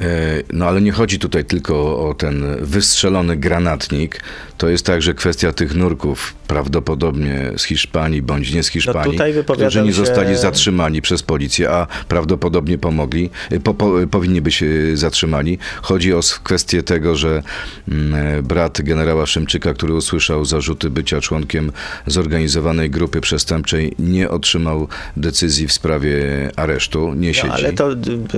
E, 0.01 0.05
No 0.53 0.67
ale 0.67 0.81
nie 0.81 0.93
chodzi 0.93 1.19
tutaj 1.19 1.45
tylko 1.45 2.09
o 2.09 2.15
ten 2.15 2.45
wystrzelony 2.61 3.37
granatnik. 3.37 4.21
To 4.59 4.69
jest 4.69 4.87
także 4.87 5.15
kwestia 5.15 5.53
tych 5.53 5.75
nurków, 5.75 6.35
prawdopodobnie 6.47 7.53
z 7.57 7.65
Hiszpanii 7.65 8.23
bądź 8.23 8.53
nie 8.53 8.63
z 8.63 8.69
Hiszpanii, 8.69 8.99
No 9.07 9.13
tutaj 9.13 9.33
wypowiadał 9.33 9.69
którzy 9.71 9.83
nie 9.85 9.93
się- 9.93 9.97
zostali 9.97 10.37
zatrzymani 10.37 11.03
przez 11.03 11.23
policję, 11.23 11.71
a 11.71 11.87
prawdopodobnie 12.09 12.79
pomogli, 12.79 13.31
e, 13.51 13.61
po, 13.61 13.75
po, 13.75 13.93
powinni 14.11 14.41
być 14.41 14.63
e, 14.63 14.67
zatrzymani. 14.97 15.59
Chodzi 15.83 16.15
o 16.15 16.21
kwestię 16.43 16.83
tego, 16.83 17.17
że 17.17 17.43
mm, 17.89 18.43
brat 18.45 18.83
generała 18.83 19.27
Szymczyka, 19.27 19.75
który 19.75 19.95
usłyszał 19.95 20.45
zarzuty 20.45 20.91
bycia 20.91 21.21
członkiem 21.21 21.73
zorganizowanej 22.07 22.91
grupy 22.91 23.21
przestępczej, 23.21 23.95
nie 23.99 24.31
otrzymał 24.31 24.89
decyzji 25.17 25.67
w 25.67 25.73
sprawie 25.73 26.15
aresztu, 26.57 27.15
nie 27.15 27.35
siedzi. 27.35 27.49
No, 27.49 27.55
ale 27.55 27.73
to 27.73 27.89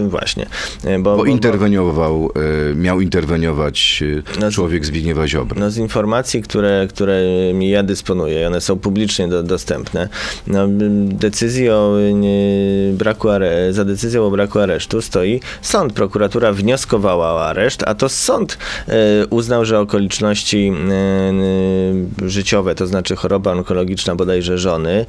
właśnie. 0.09 0.47
y, 0.85 0.99
Bo, 0.99 1.17
Bo 1.17 1.25
interweniował, 1.55 2.31
e, 2.71 2.75
miał 2.75 3.01
interweniować 3.01 4.03
e, 4.37 4.41
No 4.41 4.51
z- 4.51 4.55
człowiek 4.55 4.85
Zbigniewa 4.87 5.29
Ziobry. 5.29 5.61
No 5.61 5.71
z 5.71 5.77
informacji, 5.77 6.43
które, 6.43 6.87
którymi 6.91 7.71
ja 7.71 7.83
dysponuję, 7.83 8.47
one 8.47 8.61
są 8.61 8.79
publicznie 8.79 9.29
do, 9.29 9.43
dostępne, 9.43 10.09
no, 10.47 10.69
decyzji 11.05 11.71
o 11.71 11.97
braku 12.93 13.29
za 13.71 13.85
decyzją 13.85 14.27
o 14.27 14.31
braku 14.31 14.59
aresztu 14.59 15.03
stoi 15.03 15.41
sąd. 15.63 15.93
Prokuratura 15.93 16.53
wnioskowała 16.53 17.33
o 17.33 17.47
areszt, 17.49 17.83
a 17.87 17.95
to 17.95 18.09
sąd 18.09 18.59
e, 18.89 18.93
uznał, 19.27 19.65
że 19.65 19.79
okoliczności 19.81 20.73
życiowe, 22.27 22.75
to 22.75 22.87
znaczy 22.87 23.17
choroba 23.17 23.53
onkologiczna 23.53 24.17
bodajże 24.17 24.59
żony, 24.59 25.07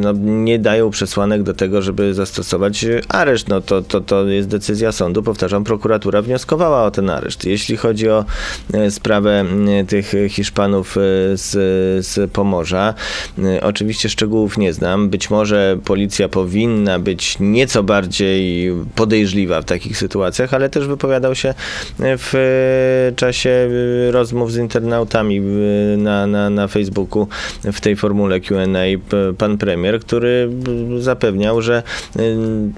no, 0.00 0.12
nie 0.22 0.58
dają 0.58 0.90
przesłanek 0.90 1.42
do 1.42 1.54
tego, 1.54 1.82
żeby 1.82 2.14
zastosować 2.14 2.84
areszt. 3.08 3.48
No 3.48 3.60
to, 3.60 3.82
to, 3.82 4.00
to 4.00 4.26
jest 4.26 4.48
decyzja 4.56 4.92
sądu. 4.92 5.22
Powtarzam, 5.22 5.64
prokuratura 5.64 6.22
wnioskowała 6.22 6.84
o 6.84 6.90
ten 6.90 7.10
areszt. 7.10 7.44
Jeśli 7.44 7.76
chodzi 7.76 8.08
o 8.08 8.24
e, 8.74 8.90
sprawę 8.90 9.40
m, 9.40 9.68
tych 9.86 10.12
Hiszpanów 10.28 10.96
e, 10.96 11.00
z, 11.36 11.50
z 12.06 12.30
Pomorza, 12.30 12.94
e, 13.38 13.62
oczywiście 13.62 14.08
szczegółów 14.08 14.58
nie 14.58 14.72
znam. 14.72 15.08
Być 15.08 15.30
może 15.30 15.78
policja 15.84 16.28
powinna 16.28 16.98
być 16.98 17.36
nieco 17.40 17.82
bardziej 17.82 18.72
podejrzliwa 18.94 19.60
w 19.60 19.64
takich 19.64 19.98
sytuacjach, 19.98 20.54
ale 20.54 20.68
też 20.68 20.86
wypowiadał 20.86 21.34
się 21.34 21.54
w 21.98 22.34
e, 22.34 23.16
czasie 23.16 23.50
e, 23.50 24.10
rozmów 24.10 24.52
z 24.52 24.56
internautami 24.56 25.38
e, 25.38 25.96
na, 25.96 26.26
na, 26.26 26.50
na 26.50 26.68
Facebooku 26.68 27.28
w 27.64 27.80
tej 27.80 27.96
formule 27.96 28.40
Q&A 28.40 28.84
pan 29.38 29.58
premier, 29.58 30.00
który 30.00 30.50
zapewniał, 30.98 31.62
że 31.62 31.82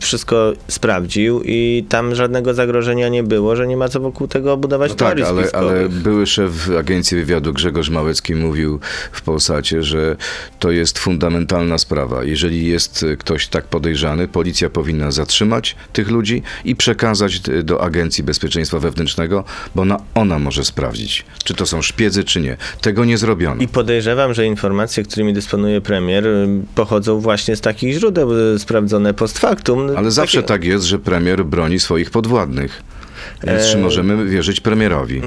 wszystko 0.00 0.52
sprawdził 0.68 1.42
i 1.44 1.68
tam 1.89 2.15
żadnego 2.15 2.55
zagrożenia 2.55 3.09
nie 3.09 3.23
było, 3.23 3.57
że 3.57 3.67
nie 3.67 3.77
ma 3.77 3.89
co 3.89 4.01
wokół 4.01 4.29
tego 4.29 4.57
budować 4.57 4.91
No 4.91 4.97
tak, 4.97 5.09
teorii 5.09 5.25
ale, 5.25 5.43
spiskowych. 5.43 5.71
ale 5.71 5.89
były 5.89 6.27
szef 6.27 6.71
Agencji 6.79 7.17
Wywiadu 7.17 7.53
Grzegorz 7.53 7.91
Małecki 7.91 8.35
mówił 8.35 8.81
w 9.13 9.23
Polsacie, 9.23 9.83
że 9.83 10.17
to 10.59 10.71
jest 10.71 10.99
fundamentalna 10.99 11.79
sprawa. 11.79 12.25
Jeżeli 12.25 12.67
jest 12.67 13.03
e, 13.13 13.17
ktoś 13.17 13.47
tak 13.49 13.65
podejrzany, 13.65 14.29
policja 14.29 14.71
powinna 14.71 15.11
zatrzymać 15.11 15.77
tych 15.93 16.11
ludzi 16.11 16.43
i 16.65 16.77
przekazać 16.77 17.41
e, 17.49 17.63
do 17.63 17.83
Agencji 17.83 18.25
Bezpieczeństwa 18.25 18.79
Wewnętrznego, 18.79 19.45
bo 19.75 19.83
ona, 19.83 19.97
ona 20.15 20.39
może 20.39 20.65
sprawdzić, 20.65 21.25
czy 21.45 21.55
to 21.55 21.67
są 21.67 21.83
szpiedzy, 21.83 22.25
czy 22.25 22.41
nie. 22.41 22.57
Tego 22.81 23.05
nie 23.05 23.19
zrobiono. 23.19 23.63
I 23.63 23.69
podejrzewam, 23.69 24.35
że 24.35 24.47
informacje, 24.47 25.03
którymi 25.05 25.33
dysponuje 25.33 25.81
premier, 25.81 26.25
pochodzą 26.75 27.21
właśnie 27.21 27.57
z 27.57 27.61
takich 27.61 27.95
źródeł 27.95 28.55
y, 28.55 28.59
sprawdzone 28.59 29.15
post 29.15 29.39
factum. 29.39 29.91
Ale 29.97 30.11
zawsze 30.11 30.37
Takie- 30.39 30.49
tak 30.49 30.65
jest, 30.65 30.85
że 30.85 30.99
premier 30.99 31.45
broni 31.45 31.58
swoich 31.81 32.11
podwładnych. 32.11 32.83
Więc 33.47 33.67
czy 33.67 33.79
E, 33.79 33.81
możemy 33.81 34.27
wierzyć 34.27 34.61
premierowi? 34.61 35.23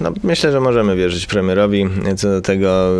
No, 0.00 0.12
myślę, 0.22 0.52
że 0.52 0.60
możemy 0.60 0.96
wierzyć 0.96 1.26
premierowi. 1.26 1.88
Co 2.16 2.28
do 2.28 2.40
tego, 2.40 2.90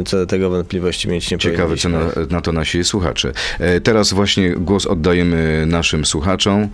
y, 0.00 0.04
co 0.04 0.16
do 0.16 0.26
tego 0.26 0.50
wątpliwości 0.50 1.08
mieć 1.08 1.30
nie 1.30 1.38
Ciekawe, 1.38 1.76
co 1.76 1.88
na, 1.88 2.00
na 2.30 2.40
to 2.40 2.52
nasi 2.52 2.84
słuchacze. 2.84 3.32
E, 3.58 3.80
Teraz 3.80 4.12
właśnie 4.12 4.50
głos 4.50 4.86
oddajemy 4.86 5.64
naszym 5.66 6.04
słuchaczom. 6.04 6.68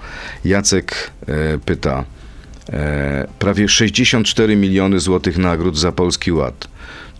Jacek 0.44 1.10
e, 1.26 1.58
pyta. 1.58 2.04
E, 2.72 3.26
prawie 3.38 3.68
64 3.68 4.56
miliony 4.56 5.00
złotych 5.00 5.38
nagród 5.38 5.78
za 5.78 5.92
Polski 5.92 6.32
Ład. 6.32 6.68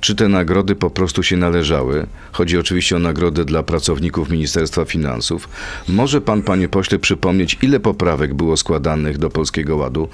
Czy 0.00 0.14
te 0.14 0.28
nagrody 0.28 0.74
po 0.74 0.90
prostu 0.90 1.22
się 1.22 1.36
należały. 1.36 2.06
Chodzi 2.32 2.58
oczywiście 2.58 2.96
o 2.96 2.98
nagrody 2.98 3.44
dla 3.44 3.62
pracowników 3.62 4.30
Ministerstwa 4.30 4.84
Finansów. 4.84 5.48
Może 5.88 6.20
pan, 6.20 6.42
panie 6.42 6.68
pośle, 6.68 6.98
przypomnieć, 6.98 7.58
ile 7.62 7.80
poprawek 7.80 8.34
było 8.34 8.56
składanych 8.56 9.18
do 9.18 9.30
Polskiego 9.30 9.76
Ładu? 9.76 10.08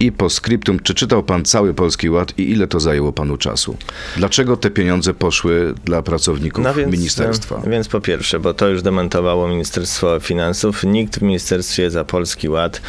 I 0.00 0.12
po 0.12 0.30
skryptum, 0.30 0.80
czy 0.80 0.94
czytał 0.94 1.22
pan 1.22 1.44
cały 1.44 1.74
Polski 1.74 2.10
Ład 2.10 2.38
i 2.38 2.50
ile 2.50 2.66
to 2.66 2.80
zajęło 2.80 3.12
panu 3.12 3.36
czasu? 3.36 3.76
Dlaczego 4.16 4.56
te 4.56 4.70
pieniądze 4.70 5.14
poszły 5.14 5.74
dla 5.84 6.02
pracowników 6.02 6.64
ministerstwa? 6.86 7.62
e, 7.66 7.70
Więc 7.70 7.88
po 7.88 8.00
pierwsze, 8.00 8.40
bo 8.40 8.54
to 8.54 8.68
już 8.68 8.82
dementowało 8.82 9.48
Ministerstwo 9.48 10.20
Finansów, 10.20 10.84
nikt 10.84 11.18
w 11.18 11.22
Ministerstwie 11.22 11.90
za 11.90 12.04
Polski 12.04 12.48
Ład 12.48 12.80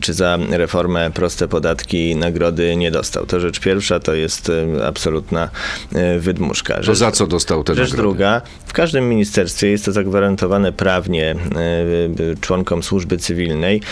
czy 0.00 0.14
za 0.14 0.38
reformę 0.50 1.10
proste 1.14 1.48
podatki 1.48 2.16
nagrody 2.16 2.76
nie 2.76 2.90
dostał. 2.90 3.26
To 3.26 3.40
rzecz 3.40 3.60
pierwsza, 3.60 4.00
to 4.00 4.14
jest 4.14 4.50
e, 4.78 4.86
absolutna 4.86 5.48
e, 5.94 6.18
wydmuszka. 6.18 6.74
To 6.74 6.82
Rzecz- 6.82 6.98
za 6.98 7.12
co 7.12 7.26
dostał 7.26 7.64
te 7.64 7.74
Rzecz 7.74 7.90
nagrody? 7.90 8.02
druga, 8.02 8.42
w 8.66 8.72
każdym 8.72 9.08
ministerstwie 9.08 9.68
jest 9.70 9.84
to 9.84 9.92
zagwarantowane 9.92 10.72
prawnie 10.72 11.30
e, 11.30 11.36
członkom 12.40 12.82
służby 12.82 13.16
cywilnej. 13.18 13.82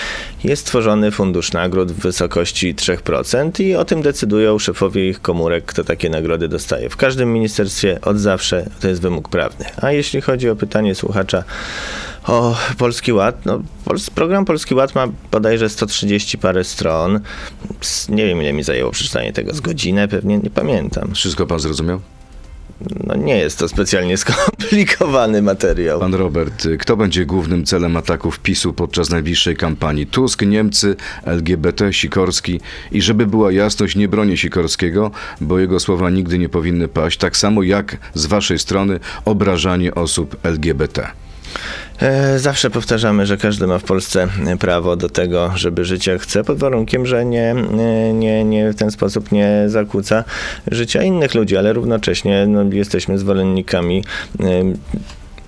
Jest 0.45 0.67
tworzony 0.67 1.11
fundusz 1.11 1.53
nagród 1.53 1.93
w 1.93 2.13
wysokości 2.19 2.75
3% 2.75 3.63
i 3.65 3.75
o 3.75 3.85
tym 3.85 4.03
decydują 4.03 4.59
szefowie 4.59 5.09
ich 5.09 5.23
komórek, 5.23 5.65
kto 5.65 5.85
takie 5.85 6.11
nagrody 6.11 6.49
dostaje. 6.49 6.91
W 6.91 6.97
każdym 6.97 7.33
ministerstwie 7.33 8.01
od 8.01 8.19
zawsze 8.19 8.71
to 8.81 8.89
jest 8.89 9.03
wymóg 9.03 9.29
prawny. 9.29 9.65
A 9.83 9.93
jeśli 9.93 10.21
chodzi 10.21 10.51
o 10.51 10.57
pytanie 10.57 10.95
słuchacza 10.95 11.45
o 12.27 12.57
Polski 12.79 13.13
Ład, 13.13 13.47
no, 13.47 13.61
program 14.15 14.45
Polski 14.45 14.75
Ład 14.75 14.95
ma 14.95 15.07
bodajże 15.31 15.69
130 15.69 16.39
parę 16.39 16.65
stron. 16.65 17.21
Nie 18.09 18.27
wiem, 18.27 18.43
ile 18.43 18.53
mi 18.53 18.63
zajęło 18.63 18.91
przeczytanie 18.91 19.33
tego. 19.33 19.55
Z 19.55 19.61
godzinę 19.61 20.09
pewnie, 20.09 20.39
nie 20.39 20.51
pamiętam. 20.51 21.15
Wszystko 21.15 21.47
pan 21.47 21.61
zrozumiał? 21.61 22.01
No 23.07 23.15
nie 23.15 23.37
jest 23.37 23.59
to 23.59 23.69
specjalnie 23.69 24.17
skomplikowany 24.27 25.43
materiał. 25.43 26.01
Pan 26.01 26.15
Robert, 26.15 26.67
y, 26.67 26.79
kto 26.79 26.97
będzie 26.97 27.27
głównym 27.27 27.65
celem 27.65 27.97
ataków 27.97 28.39
PiSu 28.39 28.73
podczas 28.73 29.11
najbliższej 29.11 29.57
kampanii? 29.57 30.07
Tusk, 30.07 30.43
Niemcy, 30.43 30.97
LGBT, 31.25 31.93
Sikorski. 31.93 32.61
I 32.93 33.03
żeby 33.03 33.27
była 33.27 33.53
jasność, 33.53 33.97
nie 33.97 34.09
bronię 34.09 34.37
Sikorskiego, 34.37 35.11
bo 35.41 35.59
jego 35.59 35.81
słowa 35.81 36.11
nigdy 36.11 36.39
nie 36.39 36.49
powinny 36.49 36.89
paść, 36.89 37.19
tak 37.19 37.37
samo 37.37 37.63
jak 37.63 37.97
z 38.15 38.27
waszej 38.27 38.59
strony 38.59 39.01
obrażanie 39.25 39.95
osób 39.95 40.37
LGBT. 40.43 41.28
E, 42.01 42.39
Zawsze 42.39 42.71
powtarzamy, 42.71 43.27
że 43.27 43.37
każdy 43.37 43.67
ma 43.67 43.79
w 43.79 43.85
Polsce 43.85 44.29
prawo 44.59 44.97
do 44.97 45.09
tego, 45.09 45.53
żeby 45.57 45.85
żyć 45.85 46.07
jak 46.07 46.23
chce, 46.23 46.45
pod 46.45 46.59
warunkiem, 46.59 47.07
że 47.07 47.25
nie, 47.25 47.55
nie, 48.15 48.45
nie, 48.45 48.73
w 48.73 48.77
ten 48.77 48.91
sposób 48.91 49.33
nie 49.33 49.65
zakłóca 49.67 50.25
życia 50.71 51.03
innych 51.03 51.35
ludzi, 51.35 51.57
ale 51.57 51.73
równocześnie 51.73 52.47
no, 52.47 52.63
jesteśmy 52.73 53.19
zwolennikami 53.19 54.05
em, 54.41 54.79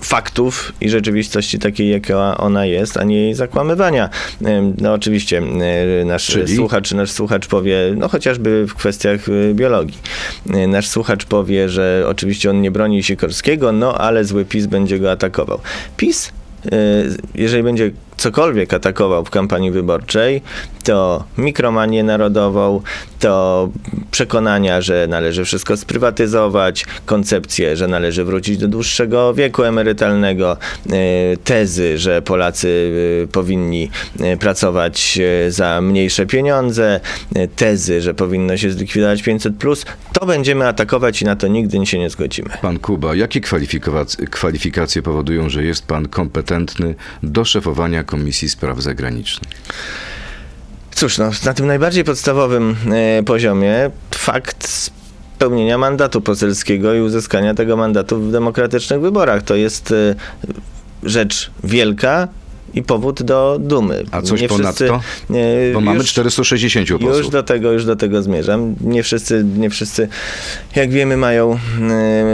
faktów 0.03 0.73
i 0.81 0.89
rzeczywistości 0.89 1.59
takiej, 1.59 1.91
jaka 1.91 2.37
ona 2.37 2.67
jest, 2.67 2.97
a 2.97 3.05
nie 3.05 3.17
jej 3.17 3.35
zakłamywania. 3.35 4.11
No 4.79 4.93
oczywiście 4.93 5.43
nasz 6.05 6.27
Czyli? 6.27 6.57
słuchacz, 6.57 6.93
nasz 6.93 7.11
słuchacz 7.11 7.47
powie, 7.47 7.77
no 7.97 8.09
chociażby 8.09 8.67
w 8.67 8.75
kwestiach 8.75 9.29
e, 9.29 9.55
biologii. 9.55 9.99
E, 10.55 10.67
Nasz 10.67 10.89
słuchacz 10.89 11.25
powie, 11.25 11.69
że 11.69 12.05
oczywiście 12.09 12.51
on 12.51 12.61
nie 12.61 12.71
broni 12.71 13.03
Sikorskiego, 13.03 13.73
no 13.73 13.95
ale 13.95 14.25
zły 14.25 14.45
PiS 14.45 14.67
będzie 14.67 14.99
go 14.99 15.11
atakował. 15.11 15.61
PiS 15.97 16.33
e, 16.67 16.71
jeżeli 17.35 17.63
będzie 17.63 17.91
cokolwiek 18.21 18.75
atakował 18.75 19.25
w 19.25 19.31
kampanii 19.31 19.71
wyborczej, 19.71 20.43
to 20.85 21.25
mikromanię 21.39 22.03
narodową, 22.03 22.83
to 23.19 23.69
przekonania, 24.11 24.81
że 24.81 25.07
należy 25.09 25.45
wszystko 25.45 25.77
sprywatyzować, 25.77 26.87
koncepcję, 27.07 27.77
że 27.77 27.89
należy 27.89 28.25
wrócić 28.25 28.59
do 28.59 28.69
dłuższego 28.69 29.35
wieku 29.35 29.63
emerytalnego, 29.63 30.57
e, 30.93 30.97
tezy, 31.45 31.99
że 31.99 32.23
Polacy 32.23 32.93
e, 33.25 33.27
powinni 33.27 33.91
e, 34.21 34.37
pracować 34.37 35.19
za 35.49 35.81
mniejsze 35.81 36.27
pieniądze, 36.27 37.01
tezy, 37.57 38.01
że 38.01 38.15
powinno 38.15 38.57
się 38.57 38.71
zlikwidować 38.71 39.23
500, 39.23 39.55
to 40.13 40.27
będziemy 40.27 40.69
atakować 40.69 41.23
i 41.23 41.25
na 41.25 41.37
to 41.37 41.49
nigdy 41.49 41.87
się 41.87 41.99
nie 41.99 42.11
zgodzimy. 42.11 42.49
Pan 42.63 42.79
Kuba, 42.79 43.15
jakie 43.15 43.41
kwalifikac- 43.41 44.27
kwalifikacje 44.27 45.03
powodują, 45.03 45.49
że 45.49 45.65
jest 45.65 45.87
pan 45.87 46.09
kompetentny 46.09 46.95
do 47.23 47.45
szefowania 47.45 48.05
Komisji 48.11 48.49
Spraw 48.49 48.81
Zagranicznych? 48.81 49.51
Cóż, 50.95 51.19
no, 51.19 51.31
na 51.45 51.55
tym 51.55 51.67
najbardziej 51.67 52.05
podstawowym 52.05 52.77
e, 52.93 53.23
poziomie 53.23 53.91
fakt 54.15 54.69
spełnienia 54.69 55.79
mandatu 55.79 56.21
poselskiego 56.21 56.95
i 56.95 57.01
uzyskania 57.01 57.55
tego 57.55 57.77
mandatu 57.77 58.21
w 58.21 58.33
demokratycznych 58.33 59.01
wyborach. 59.01 59.43
To 59.43 59.55
jest 59.55 59.93
e, 59.93 60.15
rzecz 61.03 61.51
wielka 61.65 62.29
i 62.75 62.83
powód 62.83 63.23
do 63.23 63.59
dumy. 63.61 64.05
A 64.11 64.23
coś 64.23 64.41
Nie 64.41 64.49
wszyscy- 64.49 64.87
ponadto? 64.87 65.01
Bo 65.75 65.81
mamy 65.81 65.99
już- 65.99 66.09
460 66.11 66.89
posłów. 66.99 67.17
już 67.17 67.29
do 67.29 67.43
tego, 67.43 67.73
już 67.73 67.85
do 67.85 67.97
tego 67.97 68.23
zmierzam. 68.23 68.75
Nie 68.81 69.03
wszyscy, 69.03 69.45
nie 69.57 69.71
wszyscy, 69.71 70.09
jak 70.77 70.91
wiemy, 70.91 71.17
mają, 71.17 71.59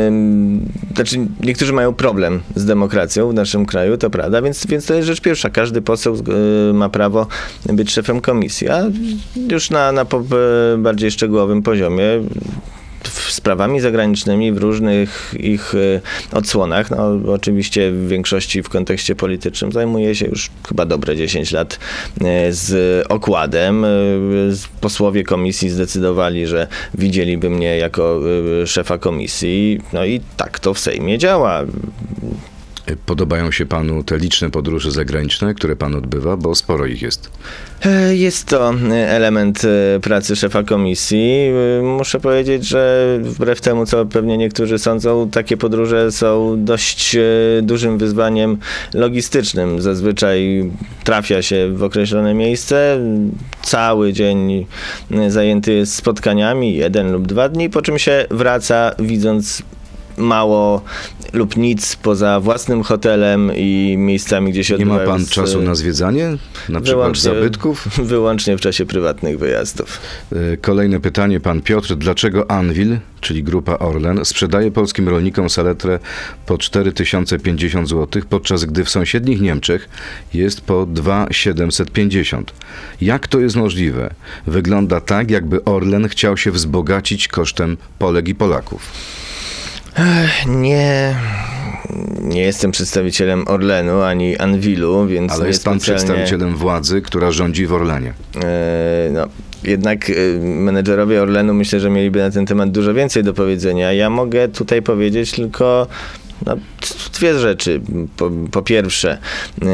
em, 0.07 0.61
znaczy 0.94 1.16
niektórzy 1.40 1.72
mają 1.72 1.94
problem 1.94 2.40
z 2.55 2.64
demokracją 2.64 3.31
w 3.31 3.35
naszym 3.35 3.66
kraju, 3.66 3.96
to 3.96 4.11
prawda, 4.11 4.42
więc, 4.42 4.66
więc 4.66 4.87
to 4.87 4.94
jest 4.94 5.07
rzecz 5.07 5.20
pierwsza. 5.20 5.51
Każdy 5.51 5.83
poseł 5.83 6.16
e, 6.70 6.72
ma 6.72 6.88
prawo 6.88 7.27
być 7.66 7.90
szefem 7.92 8.20
komisji, 8.20 8.68
a 8.68 8.83
już 9.51 9.70
na, 9.70 9.92
na 9.92 10.03
e, 10.03 10.07
bardziej 10.79 11.11
szczegółowym 11.11 11.62
poziomie 11.62 12.05
sprawami 13.08 13.80
zagranicznymi 13.80 14.52
w 14.52 14.58
różnych 14.58 15.34
ich 15.38 15.74
e, 15.74 16.36
odsłonach. 16.36 16.90
No, 16.90 17.32
oczywiście 17.32 17.90
w 17.90 18.08
większości 18.08 18.62
w 18.62 18.68
kontekście 18.68 19.14
politycznym 19.16 19.72
zajmuję 19.72 20.14
się 20.14 20.26
już 20.26 20.50
chyba 20.68 20.86
dobre 20.86 21.16
10 21.16 21.52
lat 21.52 21.78
e, 22.24 22.52
z 22.52 23.06
okładem. 23.08 23.86
Z- 24.50 24.66
Posłowie 24.80 25.24
komisji 25.24 25.70
zdecydowali, 25.70 26.46
że 26.46 26.66
widzieliby 26.94 27.50
mnie 27.50 27.76
jako 27.78 28.20
szefa 28.66 28.98
komisji. 28.98 29.80
No 29.92 30.04
i 30.04 30.20
tak 30.36 30.58
to 30.58 30.74
w 30.74 30.78
Sejmie 30.78 31.18
działa. 31.18 31.62
Podobają 33.07 33.51
się 33.51 33.66
panu 33.66 34.05
te 34.05 34.18
liczne 34.18 34.51
podróże 34.51 34.90
zagraniczne, 34.90 35.55
które 35.55 35.77
pan 35.77 35.94
odbywa, 35.94 36.37
bo 36.37 36.55
sporo 36.55 36.87
ich 36.87 37.03
jest. 37.03 37.31
E, 37.85 38.16
Jest 38.16 38.46
to 38.46 38.75
e, 38.75 39.11
element 39.11 39.62
e, 39.64 40.01
pracy 40.01 40.37
szefa 40.37 40.62
komisji. 40.62 41.51
Muszę 41.83 42.20
powiedzieć, 42.20 42.66
że 42.66 43.18
wbrew 43.22 43.61
temu, 43.61 43.87
co 43.87 44.07
pewnie 44.07 44.38
niektórzy 44.38 44.79
sądzą, 44.79 45.31
takie 45.31 45.57
podróże 45.57 46.12
są 46.12 46.55
dość 46.64 47.16
dużym 47.62 47.99
wyzwaniem 47.99 48.59
logistycznym. 48.94 49.81
Zazwyczaj 49.83 50.70
trafia 51.05 51.42
się 51.42 51.68
w 51.72 51.83
określone 51.83 52.35
miejsce, 52.35 53.01
cały 53.62 54.12
dzień 54.12 54.66
zajęty 55.29 55.72
jest 55.72 55.94
spotkaniami, 55.94 56.75
jeden 56.75 57.12
lub 57.12 57.27
dwa 57.27 57.49
dni, 57.49 57.70
po 57.70 57.83
czym 57.83 57.99
się 57.99 58.27
wraca, 58.31 58.94
widząc 58.99 59.62
mało 60.18 60.83
lub 61.33 61.57
nic 61.57 61.96
poza 61.96 62.40
własnym 62.40 62.83
hotelem 62.83 63.52
i 63.57 63.94
miejscami, 63.98 64.52
gdzie 64.52 64.64
się 64.64 64.76
Nie 64.79 64.87
ma 64.87 64.98
pan 64.98 65.20
s- 65.22 65.31
czasu 65.31 65.62
na 65.62 65.74
zwiedzanie? 65.74 66.37
Na 66.68 66.81
przykład 66.81 67.16
zabytków? 67.16 67.88
Wyłącznie 68.02 68.57
w 68.57 68.61
czasie 68.61 68.87
prywatnych 68.87 69.38
wyjazdów. 69.38 70.00
E, 70.33 70.57
Kolejne 70.57 71.00
pytanie, 71.00 71.40
pan 71.40 71.61
Piotr. 71.62 71.94
Dlaczego 71.94 72.50
Anvil, 72.50 72.98
czyli 73.20 73.42
grupa 73.42 73.79
Orlen, 73.79 74.24
sprzedaje 74.24 74.70
polskim 74.70 75.09
rolnikom 75.09 75.50
saletrę 75.50 75.98
po 76.46 76.59
4050 76.59 77.88
zł, 77.88 78.22
podczas 78.31 78.64
gdy 78.64 78.85
w 78.85 78.90
sąsiednich 78.90 79.40
Niemczech 79.40 79.88
jest 80.35 80.61
po 80.61 80.87
2750? 80.87 82.52
Jak 83.00 83.29
to 83.29 83.40
jest 83.40 83.57
możliwe? 83.57 84.14
Wygląda 84.46 85.00
tak, 85.00 85.31
jakby 85.31 85.64
Orlen 85.64 86.09
chciał 86.09 86.37
się 86.37 86.50
wzbogacić 86.50 87.29
kosztem 87.29 87.76
Polek 87.98 88.29
i 88.29 88.35
Polaków. 88.35 88.83
Nie, 90.46 91.16
nie 92.20 92.40
jestem 92.40 92.70
przedstawicielem 92.70 93.48
Orlenu 93.48 94.02
ani 94.02 94.37
Anwilu, 94.37 95.06
więc 95.06 95.32
Ale 95.32 95.48
jest 95.48 95.64
pan 95.64 95.80
specjalnie, 95.80 96.04
przedstawicielem 96.04 96.56
władzy, 96.56 97.02
która 97.02 97.30
rządzi 97.30 97.66
w 97.66 97.72
Orlenie. 97.72 98.14
No, 99.12 99.26
jednak 99.64 100.11
e, 100.11 100.14
menedżerowie 100.40 101.22
Orlenu 101.22 101.54
myślę, 101.54 101.80
że 101.80 101.90
mieliby 101.90 102.18
na 102.18 102.30
ten 102.30 102.46
temat 102.46 102.70
dużo 102.70 102.94
więcej 102.94 103.24
do 103.24 103.35
powiedzenia. 103.35 103.92
Ja 103.92 104.11
mogę 104.11 104.48
tutaj 104.48 104.82
powiedzieć 104.82 105.32
tylko 105.32 105.87
No, 106.46 106.57
dwie 107.14 107.38
rzeczy. 107.38 107.81
Po, 108.16 108.31
po 108.53 108.62
pierwsze, 108.62 109.18
e, 109.62 109.66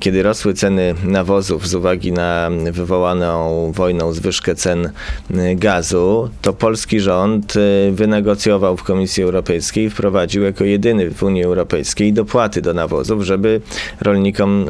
kiedy 0.00 0.22
rosły 0.22 0.54
ceny 0.54 0.94
nawozów 1.04 1.68
z 1.68 1.74
uwagi 1.74 2.12
na 2.12 2.50
wywołaną 2.72 3.72
wojną 3.72 4.12
zwyżkę 4.12 4.54
cen 4.54 4.90
e, 5.34 5.54
gazu, 5.54 6.30
to 6.42 6.52
polski 6.52 7.00
rząd 7.00 7.54
e, 7.56 7.92
wynegocjował 7.92 8.76
w 8.76 8.82
Komisji 8.82 9.22
Europejskiej 9.22 9.84
i 9.84 9.90
wprowadził 9.90 10.42
jako 10.42 10.64
jedyny 10.64 11.10
w 11.10 11.22
Unii 11.22 11.44
Europejskiej 11.44 12.12
dopłaty 12.12 12.62
do 12.62 12.74
nawozów, 12.74 13.22
żeby 13.22 13.60
rolnikom 14.00 14.66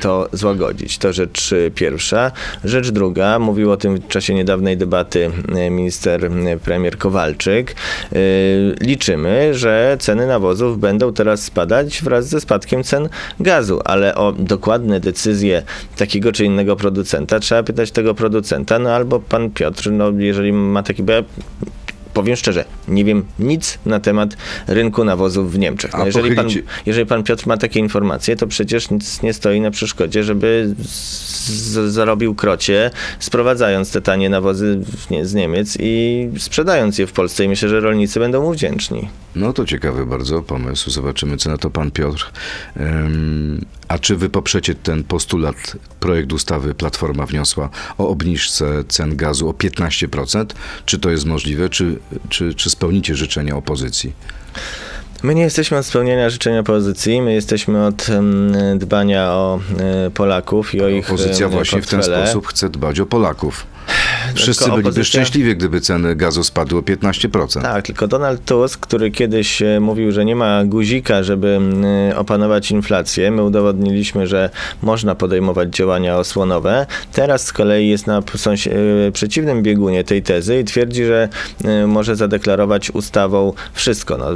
to 0.00 0.28
złagodzić. 0.32 0.98
To 0.98 1.12
rzecz 1.12 1.54
pierwsza. 1.74 2.32
Rzecz 2.64 2.90
druga, 2.90 3.38
mówił 3.38 3.72
o 3.72 3.76
tym 3.76 3.96
w 3.96 4.08
czasie 4.08 4.34
niedawnej 4.34 4.76
debaty 4.76 5.30
minister 5.70 6.30
premier 6.64 6.98
Kowalczyk. 6.98 7.74
Liczymy, 8.80 9.54
że 9.54 9.69
że 9.70 9.96
ceny 10.00 10.26
nawozów 10.26 10.80
będą 10.80 11.12
teraz 11.12 11.42
spadać 11.42 12.02
wraz 12.02 12.28
ze 12.28 12.40
spadkiem 12.40 12.84
cen 12.84 13.08
gazu, 13.40 13.80
ale 13.84 14.14
o 14.14 14.32
dokładne 14.32 15.00
decyzje 15.00 15.62
takiego 15.96 16.32
czy 16.32 16.44
innego 16.44 16.76
producenta 16.76 17.40
trzeba 17.40 17.62
pytać 17.62 17.90
tego 17.90 18.14
producenta, 18.14 18.78
no 18.78 18.90
albo 18.90 19.20
pan 19.20 19.50
Piotr, 19.50 19.90
no 19.90 20.10
jeżeli 20.18 20.52
ma 20.52 20.82
taki, 20.82 21.02
powiem 22.14 22.36
szczerze, 22.36 22.64
nie 22.88 23.04
wiem 23.04 23.24
nic 23.38 23.78
na 23.86 24.00
temat 24.00 24.36
rynku 24.66 25.04
nawozów 25.04 25.52
w 25.52 25.58
Niemczech. 25.58 25.92
No 25.98 26.06
jeżeli, 26.06 26.34
pan, 26.34 26.46
jeżeli 26.86 27.06
pan 27.06 27.22
Piotr 27.22 27.46
ma 27.46 27.56
takie 27.56 27.80
informacje, 27.80 28.36
to 28.36 28.46
przecież 28.46 28.90
nic 28.90 29.22
nie 29.22 29.32
stoi 29.32 29.60
na 29.60 29.70
przeszkodzie, 29.70 30.24
żeby 30.24 30.74
z, 30.84 31.92
zarobił 31.92 32.34
krocie, 32.34 32.90
sprowadzając 33.18 33.92
te 33.92 34.00
tanie 34.00 34.30
nawozy 34.30 34.80
nie, 35.10 35.26
z 35.26 35.34
Niemiec 35.34 35.76
i 35.80 36.28
sprzedając 36.38 36.98
je 36.98 37.06
w 37.06 37.12
Polsce. 37.12 37.44
I 37.44 37.48
myślę, 37.48 37.68
że 37.68 37.80
rolnicy 37.80 38.20
będą 38.20 38.42
mu 38.42 38.52
wdzięczni. 38.52 39.08
No 39.34 39.52
to 39.52 39.64
ciekawy 39.64 40.06
bardzo 40.06 40.42
pomysł. 40.42 40.90
Zobaczymy, 40.90 41.36
co 41.36 41.50
na 41.50 41.58
to 41.58 41.70
pan 41.70 41.90
Piotr. 41.90 42.32
A 43.88 43.98
czy 43.98 44.16
wy 44.16 44.28
poprzecie 44.30 44.74
ten 44.74 45.04
postulat, 45.04 45.76
projekt 46.00 46.32
ustawy 46.32 46.74
Platforma 46.74 47.26
wniosła 47.26 47.70
o 47.98 48.08
obniżce 48.08 48.84
cen 48.88 49.16
gazu 49.16 49.48
o 49.48 49.52
15%? 49.52 50.46
Czy 50.86 50.98
to 50.98 51.10
jest 51.10 51.24
możliwe? 51.24 51.68
Czy, 51.68 51.98
czy, 52.28 52.54
czy 52.54 52.70
spełnicie 52.70 53.14
życzenia 53.14 53.56
opozycji? 53.56 54.12
My 55.22 55.34
nie 55.34 55.42
jesteśmy 55.42 55.78
od 55.78 55.86
spełniania 55.86 56.30
życzenia 56.30 56.60
opozycji, 56.60 57.22
my 57.22 57.32
jesteśmy 57.32 57.86
od 57.86 58.06
dbania 58.76 59.32
o 59.32 59.60
e, 60.06 60.10
Polaków 60.10 60.74
i 60.74 60.80
o 60.80 60.88
ich 60.88 61.06
Opozycja 61.06 61.48
właśnie 61.48 61.78
portfele. 61.78 62.02
w 62.02 62.06
ten 62.06 62.16
sposób 62.24 62.46
chce 62.46 62.68
dbać 62.68 63.00
o 63.00 63.06
Polaków. 63.06 63.66
Wszyscy 64.34 64.64
byliby 64.64 64.80
opozycja... 64.80 65.04
szczęśliwi, 65.04 65.56
gdyby 65.56 65.80
ceny 65.80 66.16
gazu 66.16 66.44
spadły 66.44 66.78
o 66.78 66.82
15%. 66.82 67.62
Tak, 67.62 67.86
tylko 67.86 68.08
Donald 68.08 68.44
Tusk, 68.44 68.80
który 68.80 69.10
kiedyś 69.10 69.62
e, 69.62 69.80
mówił, 69.80 70.12
że 70.12 70.24
nie 70.24 70.36
ma 70.36 70.64
guzika, 70.64 71.22
żeby 71.22 71.60
e, 72.10 72.16
opanować 72.16 72.70
inflację, 72.70 73.30
my 73.30 73.42
udowodniliśmy, 73.42 74.26
że 74.26 74.50
można 74.82 75.14
podejmować 75.14 75.74
działania 75.76 76.16
osłonowe. 76.16 76.86
Teraz 77.12 77.46
z 77.46 77.52
kolei 77.52 77.88
jest 77.88 78.06
na 78.06 78.18
e, 78.18 79.12
przeciwnym 79.12 79.62
biegunie 79.62 80.04
tej 80.04 80.22
tezy 80.22 80.60
i 80.60 80.64
twierdzi, 80.64 81.04
że 81.04 81.28
może 81.86 82.16
zadeklarować 82.16 82.90
ustawą 82.90 83.52
wszystko. 83.72 84.18
No, 84.18 84.26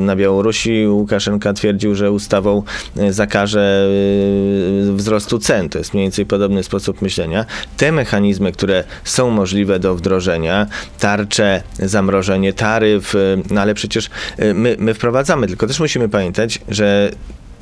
na 0.00 0.16
Białorusi 0.16 0.86
Łukaszenka 0.86 1.52
twierdził, 1.52 1.94
że 1.94 2.12
ustawą 2.12 2.62
zakaże 3.10 3.88
wzrostu 4.92 5.38
cen. 5.38 5.68
To 5.68 5.78
jest 5.78 5.94
mniej 5.94 6.04
więcej 6.04 6.26
podobny 6.26 6.62
sposób 6.62 7.02
myślenia. 7.02 7.44
Te 7.76 7.92
mechanizmy, 7.92 8.52
które 8.52 8.84
są 9.12 9.30
możliwe 9.30 9.78
do 9.78 9.94
wdrożenia, 9.94 10.66
tarcze, 10.98 11.62
zamrożenie 11.78 12.52
taryf, 12.52 13.14
y, 13.14 13.38
no 13.50 13.60
ale 13.60 13.74
przecież 13.74 14.10
y, 14.40 14.54
my, 14.54 14.76
my 14.78 14.94
wprowadzamy, 14.94 15.46
tylko 15.46 15.66
też 15.66 15.80
musimy 15.80 16.08
pamiętać, 16.08 16.58
że 16.68 17.10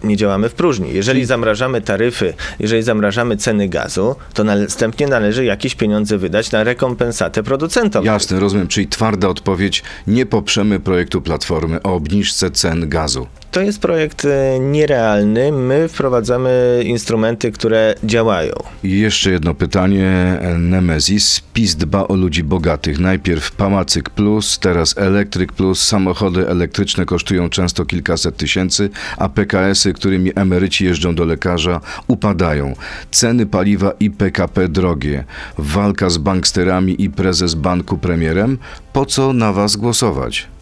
nie 0.05 0.17
działamy 0.17 0.49
w 0.49 0.55
próżni. 0.55 0.95
Jeżeli 0.95 1.25
zamrażamy 1.25 1.81
taryfy, 1.81 2.35
jeżeli 2.59 2.83
zamrażamy 2.83 3.37
ceny 3.37 3.69
gazu, 3.69 4.17
to 4.35 4.45
następnie 4.45 5.07
należy 5.07 5.45
jakieś 5.45 5.75
pieniądze 5.75 6.19
wydać 6.19 6.53
na 6.53 6.65
rekompensatę 6.65 7.43
producentom. 7.43 8.05
Jasne, 8.05 8.41
rozumiem. 8.41 8.69
Czyli 8.69 8.89
twarda 8.89 9.29
odpowiedź, 9.29 9.83
nie 10.07 10.27
poprzemy 10.27 10.81
projektu 10.81 11.23
Platformy 11.23 11.83
o 11.83 11.95
obniżce 11.95 12.51
cen 12.51 12.89
gazu. 12.89 13.27
To 13.51 13.61
jest 13.61 13.81
projekt 13.81 14.25
e, 14.25 14.61
nierealny. 14.61 15.53
My 15.53 15.89
wprowadzamy 15.89 16.83
instrumenty, 16.85 17.53
które 17.53 17.95
działają. 18.05 18.53
I 18.85 18.99
jeszcze 18.99 19.31
jedno 19.31 19.55
pytanie. 19.55 20.39
Nemezis. 20.59 21.43
PiS 21.55 21.77
dba 21.77 22.09
o 22.09 22.15
ludzi 22.15 22.45
bogatych. 22.45 22.99
Najpierw 22.99 23.53
Pałacyk 23.53 24.11
Plus, 24.11 24.59
teraz 24.59 24.99
Elektryk 24.99 25.53
Plus. 25.53 25.83
Samochody 25.83 26.49
elektryczne 26.49 27.05
kosztują 27.05 27.49
często 27.49 27.85
kilkaset 27.85 28.37
tysięcy, 28.37 28.91
a 29.17 29.29
PKS-y, 29.29 29.93
którymi 29.93 30.33
emeryci 30.35 30.85
jeżdżą 30.85 31.15
do 31.15 31.25
lekarza, 31.25 31.81
upadają. 32.07 32.75
Ceny 33.11 33.47
paliwa 33.47 33.93
i 34.01 34.11
PKP 34.11 34.69
drogie. 34.69 35.25
Walka 35.59 36.11
z 36.11 36.19
banksterami 36.19 37.05
i 37.05 37.11
prezes 37.11 37.55
banku 37.55 37.99
premierem. 37.99 38.59
Po 38.93 39.07
co 39.07 39.33
na 39.33 39.53
was 39.53 39.77
głosować? 39.77 40.60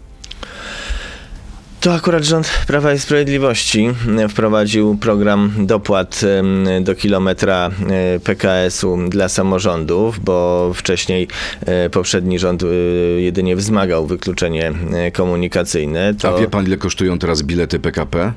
To 1.81 1.95
akurat 1.95 2.25
rząd 2.25 2.51
Prawa 2.67 2.93
i 2.93 2.99
Sprawiedliwości 2.99 3.91
wprowadził 4.29 4.97
program 4.97 5.53
dopłat 5.59 6.21
do 6.81 6.95
kilometra 6.95 7.71
e, 7.91 8.21
PKS-u 8.21 8.99
dla 9.09 9.29
samorządów, 9.29 10.21
bo 10.25 10.71
wcześniej 10.75 11.29
e, 11.67 11.91
poprzedni 11.91 12.39
rząd 12.39 12.63
e, 12.63 12.67
jedynie 13.21 13.57
wzmagał 13.57 14.07
wykluczenie 14.07 14.73
komunikacyjne. 15.13 16.15
To... 16.15 16.37
A 16.37 16.41
wie 16.41 16.49
pan, 16.49 16.67
ile 16.67 16.77
kosztują 16.77 17.19
teraz 17.19 17.43
bilety 17.43 17.79
PKP? 17.79 18.33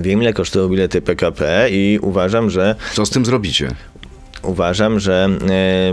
Wiem, 0.00 0.22
ile 0.22 0.32
kosztują 0.32 0.68
bilety 0.68 1.02
PKP 1.02 1.68
i 1.70 1.98
uważam, 2.02 2.50
że. 2.50 2.74
Co 2.94 3.06
z 3.06 3.10
tym 3.10 3.24
zrobicie? 3.24 3.70
Uważam, 4.46 5.00
że 5.00 5.28
e, 5.88 5.92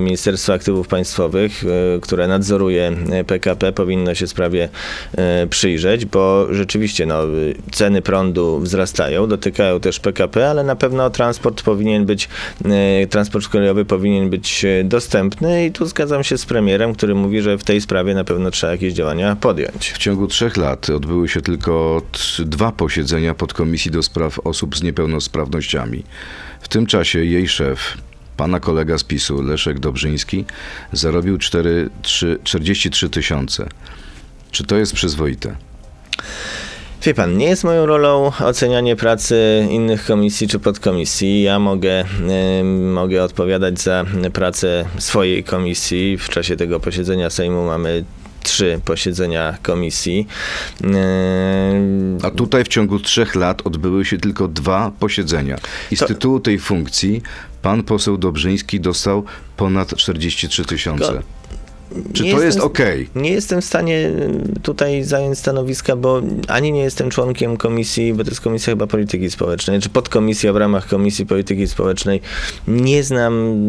Ministerstwo 0.00 0.52
Aktywów 0.52 0.88
Państwowych, 0.88 1.64
e, 1.64 2.00
które 2.00 2.28
nadzoruje 2.28 2.92
PKP, 3.26 3.68
e, 3.68 3.72
powinno 3.72 4.14
się 4.14 4.26
sprawie 4.26 4.68
przyjrzeć, 5.50 6.04
bo 6.04 6.46
rzeczywiście 6.54 7.06
no, 7.06 7.22
ceny 7.72 8.02
prądu 8.02 8.60
wzrastają, 8.60 9.28
dotykają 9.28 9.80
też 9.80 10.00
PKP, 10.00 10.50
ale 10.50 10.64
na 10.64 10.76
pewno 10.76 11.10
transport 11.10 11.62
powinien 11.62 12.06
być, 12.06 12.28
transport 13.10 13.48
kolejowy 13.48 13.84
powinien 13.84 14.30
być 14.30 14.66
dostępny 14.84 15.66
i 15.66 15.72
tu 15.72 15.86
zgadzam 15.86 16.24
się 16.24 16.38
z 16.38 16.46
premierem, 16.46 16.94
który 16.94 17.14
mówi, 17.14 17.40
że 17.40 17.58
w 17.58 17.64
tej 17.64 17.80
sprawie 17.80 18.14
na 18.14 18.24
pewno 18.24 18.50
trzeba 18.50 18.72
jakieś 18.72 18.92
działania 18.92 19.36
podjąć. 19.36 19.90
W 19.90 19.98
ciągu 19.98 20.26
trzech 20.26 20.56
lat 20.56 20.90
odbyły 20.90 21.28
się 21.28 21.40
tylko 21.40 22.02
dwa 22.38 22.72
posiedzenia 22.72 23.34
podkomisji 23.34 23.90
do 23.90 24.02
spraw 24.02 24.38
osób 24.46 24.76
z 24.76 24.82
niepełnosprawnościami. 24.82 26.02
W 26.66 26.68
tym 26.68 26.86
czasie 26.86 27.24
jej 27.24 27.48
szef, 27.48 27.96
pana 28.36 28.60
kolega 28.60 28.98
z 28.98 29.04
PiSu, 29.04 29.42
Leszek 29.42 29.78
Dobrzyński, 29.78 30.44
zarobił 30.92 31.38
4, 31.38 31.90
3, 32.02 32.38
43 32.44 33.10
tysiące. 33.10 33.68
Czy 34.50 34.64
to 34.64 34.76
jest 34.76 34.92
przyzwoite? 34.92 35.56
Wie 37.02 37.14
pan, 37.14 37.36
nie 37.36 37.46
jest 37.46 37.64
moją 37.64 37.86
rolą 37.86 38.32
ocenianie 38.40 38.96
pracy 38.96 39.66
innych 39.70 40.06
komisji 40.06 40.48
czy 40.48 40.58
podkomisji. 40.58 41.42
Ja 41.42 41.58
mogę, 41.58 42.04
y, 42.60 42.64
mogę 42.64 43.22
odpowiadać 43.24 43.80
za 43.80 44.04
pracę 44.32 44.84
swojej 44.98 45.44
komisji. 45.44 46.18
W 46.18 46.28
czasie 46.28 46.56
tego 46.56 46.80
posiedzenia 46.80 47.30
Sejmu 47.30 47.66
mamy 47.66 48.04
trzy 48.46 48.80
posiedzenia 48.84 49.58
komisji. 49.62 50.26
A 52.22 52.30
tutaj 52.30 52.64
w 52.64 52.68
ciągu 52.68 52.98
trzech 52.98 53.34
lat 53.34 53.62
odbyły 53.66 54.04
się 54.04 54.18
tylko 54.18 54.48
dwa 54.48 54.92
posiedzenia. 54.98 55.58
I 55.90 55.96
z 55.96 55.98
to... 55.98 56.06
tytułu 56.06 56.40
tej 56.40 56.58
funkcji 56.58 57.22
pan 57.62 57.82
poseł 57.82 58.18
Dobrzyński 58.18 58.80
dostał 58.80 59.24
ponad 59.56 59.96
43 59.96 60.64
tysiące. 60.64 61.22
Czy 62.12 62.24
nie 62.24 62.34
to 62.34 62.42
jest 62.42 62.60
ok? 62.60 62.78
Nie 63.14 63.30
jestem 63.30 63.60
w 63.60 63.64
stanie 63.64 64.10
y, 64.56 64.60
tutaj 64.62 65.04
zająć 65.04 65.38
stanowiska, 65.38 65.96
bo 65.96 66.22
ani 66.48 66.72
nie 66.72 66.80
jestem 66.80 67.10
członkiem 67.10 67.56
komisji, 67.56 68.14
bo 68.14 68.24
to 68.24 68.30
jest 68.30 68.40
Komisja 68.40 68.72
chyba 68.72 68.86
Polityki 68.86 69.30
Społecznej, 69.30 69.80
czy 69.80 69.88
podkomisja 69.88 70.52
w 70.52 70.56
ramach 70.56 70.88
Komisji 70.88 71.26
Polityki 71.26 71.68
Społecznej. 71.68 72.20
Nie 72.68 73.02
znam 73.02 73.60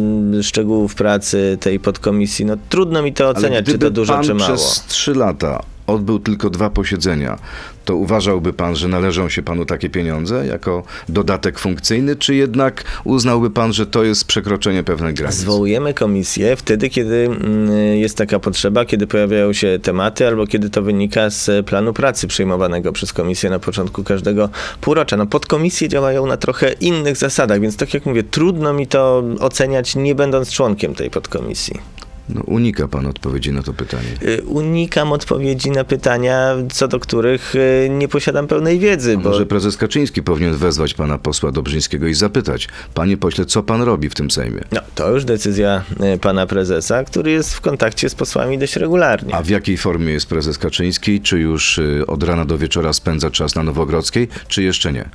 szczegółów 0.43 0.95
pracy 0.95 1.57
tej 1.59 1.79
podkomisji. 1.79 2.45
No 2.45 2.57
trudno 2.69 3.01
mi 3.01 3.13
to 3.13 3.29
oceniać, 3.29 3.65
czy 3.65 3.77
to 3.77 3.91
dużo, 3.91 4.21
czy 4.23 4.33
mało. 4.33 4.55
przez 4.55 4.85
trzy 4.87 5.13
lata 5.13 5.63
odbył 5.87 6.19
tylko 6.19 6.49
dwa 6.49 6.69
posiedzenia, 6.69 7.39
to 7.85 7.95
uważałby 7.95 8.53
pan, 8.53 8.75
że 8.75 8.87
należą 8.87 9.29
się 9.29 9.43
panu 9.43 9.65
takie 9.65 9.89
pieniądze 9.89 10.47
jako 10.47 10.83
dodatek 11.09 11.59
funkcyjny, 11.59 12.15
czy 12.15 12.35
jednak 12.35 12.83
uznałby 13.03 13.49
pan, 13.49 13.73
że 13.73 13.85
to 13.85 14.03
jest 14.03 14.25
przekroczenie 14.25 14.83
pewnej 14.83 15.13
granicy? 15.13 15.41
Zwołujemy 15.41 15.93
komisję 15.93 16.55
wtedy, 16.55 16.89
kiedy 16.89 17.15
mm, 17.25 17.69
jest 17.97 18.17
taka 18.17 18.39
potrzeba, 18.39 18.85
kiedy 18.85 19.07
pojawiają 19.07 19.53
się 19.53 19.79
tematy, 19.81 20.27
albo 20.27 20.47
kiedy 20.47 20.69
to 20.69 20.81
wynika 20.81 21.29
z 21.29 21.65
planu 21.65 21.93
pracy 21.93 22.27
przyjmowanego 22.27 22.91
przez 22.91 23.13
komisję 23.13 23.49
na 23.49 23.59
początku 23.59 24.03
każdego 24.03 24.49
półrocza. 24.81 25.17
No 25.17 25.25
podkomisje 25.25 25.89
działają 25.89 26.25
na 26.25 26.37
trochę 26.37 26.71
innych 26.71 27.17
zasadach, 27.17 27.61
więc 27.61 27.77
tak 27.77 27.93
jak 27.93 28.05
mówię, 28.05 28.23
trudno 28.23 28.73
mi 28.73 28.87
to 28.87 29.23
oceniać, 29.39 29.95
nie 29.95 30.15
będąc 30.15 30.51
członkiem 30.51 30.95
tej 30.95 31.09
podkomisji. 31.09 32.06
No, 32.29 32.41
unika 32.45 32.87
pan 32.87 33.05
odpowiedzi 33.05 33.51
na 33.51 33.63
to 33.63 33.73
pytanie. 33.73 34.07
Y, 34.23 34.41
Unikam 34.45 35.11
odpowiedzi 35.11 35.71
na 35.71 35.83
pytania, 35.83 36.55
co 36.73 36.87
do 36.87 36.99
których 36.99 37.55
y, 37.55 37.87
nie 37.91 38.07
posiadam 38.07 38.47
pełnej 38.47 38.79
wiedzy, 38.79 39.17
bo 39.17 39.29
Może 39.29 39.45
prezes 39.45 39.77
Kaczyński 39.77 40.23
powinien 40.23 40.53
wezwać 40.53 40.93
pana 40.93 41.17
posła 41.17 41.51
Dobrzyńskiego 41.51 42.07
i 42.07 42.13
zapytać, 42.13 42.67
panie 42.93 43.17
pośle, 43.17 43.45
co 43.45 43.63
pan 43.63 43.81
robi 43.81 44.09
w 44.09 44.15
tym 44.15 44.31
Sejmie? 44.31 44.61
no, 44.71 44.81
to 44.95 45.11
już 45.11 45.25
decyzja 45.25 45.83
y, 46.15 46.19
pana 46.19 46.45
prezesa, 46.47 47.03
który 47.03 47.31
jest 47.31 47.53
w 47.53 47.61
kontakcie 47.61 48.09
z 48.09 48.15
posłami 48.15 48.57
dość 48.57 48.75
regularnie. 48.75 49.35
A 49.35 49.41
w 49.43 49.49
jakiej 49.49 49.77
formie 49.77 50.13
jest 50.13 50.25
prezes 50.27 50.57
Kaczyński? 50.57 51.21
Czy 51.21 51.39
już 51.39 51.79
od 52.07 52.23
rana 52.23 52.45
do 52.45 52.57
wieczora 52.57 52.93
spędza 52.93 53.31
czas 53.31 53.55
na 53.55 53.63
Nowogrodzkiej, 53.63 54.27
czy 54.47 54.63
jeszcze 54.63 54.93
nie? 54.93 55.09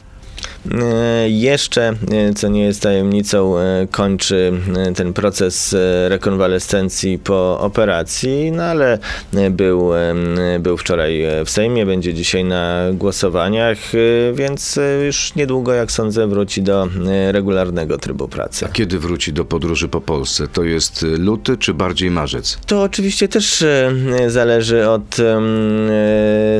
E, 0.70 1.29
Jeszcze, 1.29 1.88
e, 1.88 2.35
co 2.35 2.48
nie 2.48 2.64
jest 2.64 2.83
tajemnicą, 2.83 3.59
e, 3.59 3.87
kończy 3.90 4.53
ten 4.96 5.12
proces 5.12 5.77
rekonwalescencji 6.09 7.18
po 7.18 7.61
operacji, 7.61 8.53
no 8.53 8.62
ale 8.62 8.98
był, 9.51 9.90
był 10.61 10.77
wczoraj 10.77 11.22
w 11.44 11.51
Sejmie, 11.51 11.87
będzie 11.87 12.14
dzisiaj 12.14 12.44
na 12.44 12.83
głosowaniach, 12.92 13.79
więc 14.35 14.79
już 15.07 15.35
niedługo, 15.35 15.72
jak 15.72 15.92
sądzę, 15.92 16.27
wróci 16.27 16.62
do 16.62 16.88
regularnego 17.31 17.98
trybu 17.98 18.29
pracy. 18.29 18.66
A 18.66 18.68
kiedy 18.68 18.98
wróci 18.98 19.33
do 19.33 19.44
podróży 19.44 19.88
po 19.88 20.01
Polsce? 20.01 20.48
To 20.48 20.64
jest 20.64 21.07
luty, 21.18 21.57
czy 21.57 21.75
bardziej 21.75 22.11
marzec? 22.11 22.59
To 22.66 22.83
oczywiście 22.83 23.29
też 23.29 23.64
zależy 24.27 24.88
od 24.88 25.16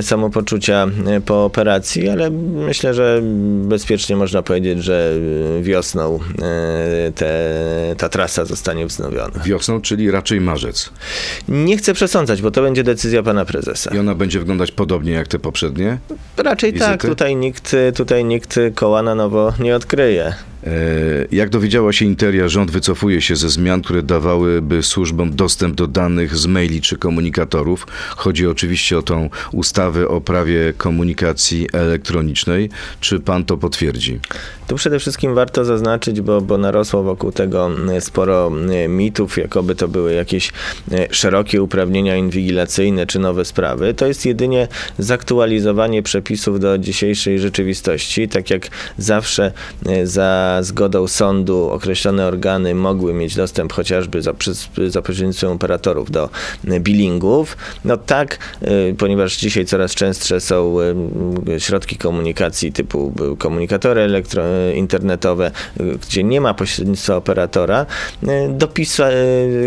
samopoczucia 0.03 0.87
po 1.27 1.45
operacji, 1.45 2.09
ale 2.09 2.31
myślę, 2.31 2.95
że 2.95 3.21
bezpiecznie 3.63 3.92
można 4.17 4.43
powiedzieć, 4.43 4.85
że 4.85 5.13
e, 5.59 5.63
wiosną 5.63 6.19
e, 6.43 7.13
te, 7.13 7.95
ta 7.99 8.09
trasa 8.09 8.45
zostanie 8.45 8.87
wznowiona. 8.87 9.41
Wiosną, 9.45 9.81
czyli 9.81 10.11
raczej 10.11 10.41
marzec. 10.41 10.91
Nie 11.49 11.77
chcę 11.77 11.95
przesądzać, 11.95 12.43
bo 12.43 12.51
to 12.51 12.63
będzie 12.63 12.85
decyzja 12.85 13.23
pana 13.23 13.45
prezesa. 13.45 13.95
I 13.95 13.99
ona 13.99 14.15
będzie 14.15 14.39
wyglądać 14.39 14.73
podobnie 14.73 15.13
jak 15.13 15.29
te 15.29 15.39
poprzednie? 15.39 15.99
Raczej 16.37 16.73
Wizyty? 16.73 16.91
tak, 16.91 17.03
tutaj 17.03 17.37
nikt, 17.37 17.77
tutaj 17.97 18.25
nikt 18.25 18.61
koła 18.75 19.03
na 19.03 19.15
nowo 19.15 19.53
nie 19.59 19.77
odkryje. 19.77 20.35
E, 20.67 20.71
Jak 21.33 21.51
dowiedziała 21.51 21.93
się 21.93 22.05
Interia, 22.05 22.49
rząd 22.49 22.71
wycofuje 22.71 23.21
się 23.21 23.37
ze 23.37 23.49
zmian, 23.49 23.83
które 23.83 24.03
dawałyby 24.03 24.83
służbom 24.83 25.37
dostęp 25.37 25.75
do 25.75 25.87
danych 25.87 26.37
z 26.37 26.47
maili 26.47 26.81
czy 26.81 26.97
komunikatorów. 26.99 27.87
Chodzi 28.17 28.47
oczywiście 28.47 28.99
o 28.99 29.03
tą 29.03 29.31
ustawę 29.53 30.09
o 30.09 30.21
prawie 30.21 30.73
komunikacji 30.77 31.69
elektronicznej. 31.73 32.71
Czy 33.01 33.21
pan 33.21 33.45
to 33.45 33.57
potwierdzi? 33.57 34.21
Tu 34.67 34.77
przede 34.77 34.99
wszystkim 34.99 35.35
warto 35.35 35.65
zaznaczyć, 35.65 36.21
bo, 36.21 36.41
bo 36.41 36.59
narosło 36.59 37.03
wokół 37.03 37.33
tego 37.33 37.71
e, 37.93 38.01
sporo 38.01 38.53
e, 38.71 38.89
mitów, 38.89 39.39
jakoby 39.39 39.75
to 39.75 39.89
były 39.89 40.13
jakieś 40.13 40.53
szerokie 41.11 41.63
uprawnienia 41.63 42.17
inwigilacyjne 42.17 43.07
czy 43.07 43.19
nowe 43.19 43.45
sprawy. 43.45 43.95
To 43.95 44.07
jest 44.07 44.27
jedynie 44.27 44.69
zaktualizowanie 44.99 46.03
przepisów 46.03 46.61
do 46.61 46.79
dzisiejszej 46.79 47.39
rzeczywistości. 47.39 48.29
Tak 48.29 48.51
jak 48.51 48.69
zawsze 48.99 49.53
e, 49.87 50.07
zgodą 50.61 51.09
sądu 51.09 51.71
określone 51.71 52.27
organy 52.27 52.75
mogły 52.75 53.15
mieć 53.15 53.37
dostęp 53.37 53.73
chociażby 53.73 54.23
za, 54.23 54.33
za 54.89 55.03
pośrednictwem 55.03 55.51
operatorów 55.51 56.11
do 56.11 56.31
billingów. 56.81 57.57
No 57.85 57.97
tak, 57.97 58.39
e, 58.63 58.95
ponieważ 58.99 59.37
dzisiaj 59.37 59.65
coraz 59.65 59.95
częstsze 59.95 60.41
są 60.41 60.77
e, 60.81 61.61
środki 61.61 61.97
komunikacji 61.97 62.73
typu 62.73 63.13
e, 63.33 63.37
komunikatory 63.37 64.01
elektro, 64.01 64.43
internetowe, 64.75 65.51
gdzie 66.09 66.25
nie 66.25 66.41
ma 66.41 66.55
pośrednictwa 66.55 67.17
operatora, 67.17 67.87
dopisa, 68.49 69.09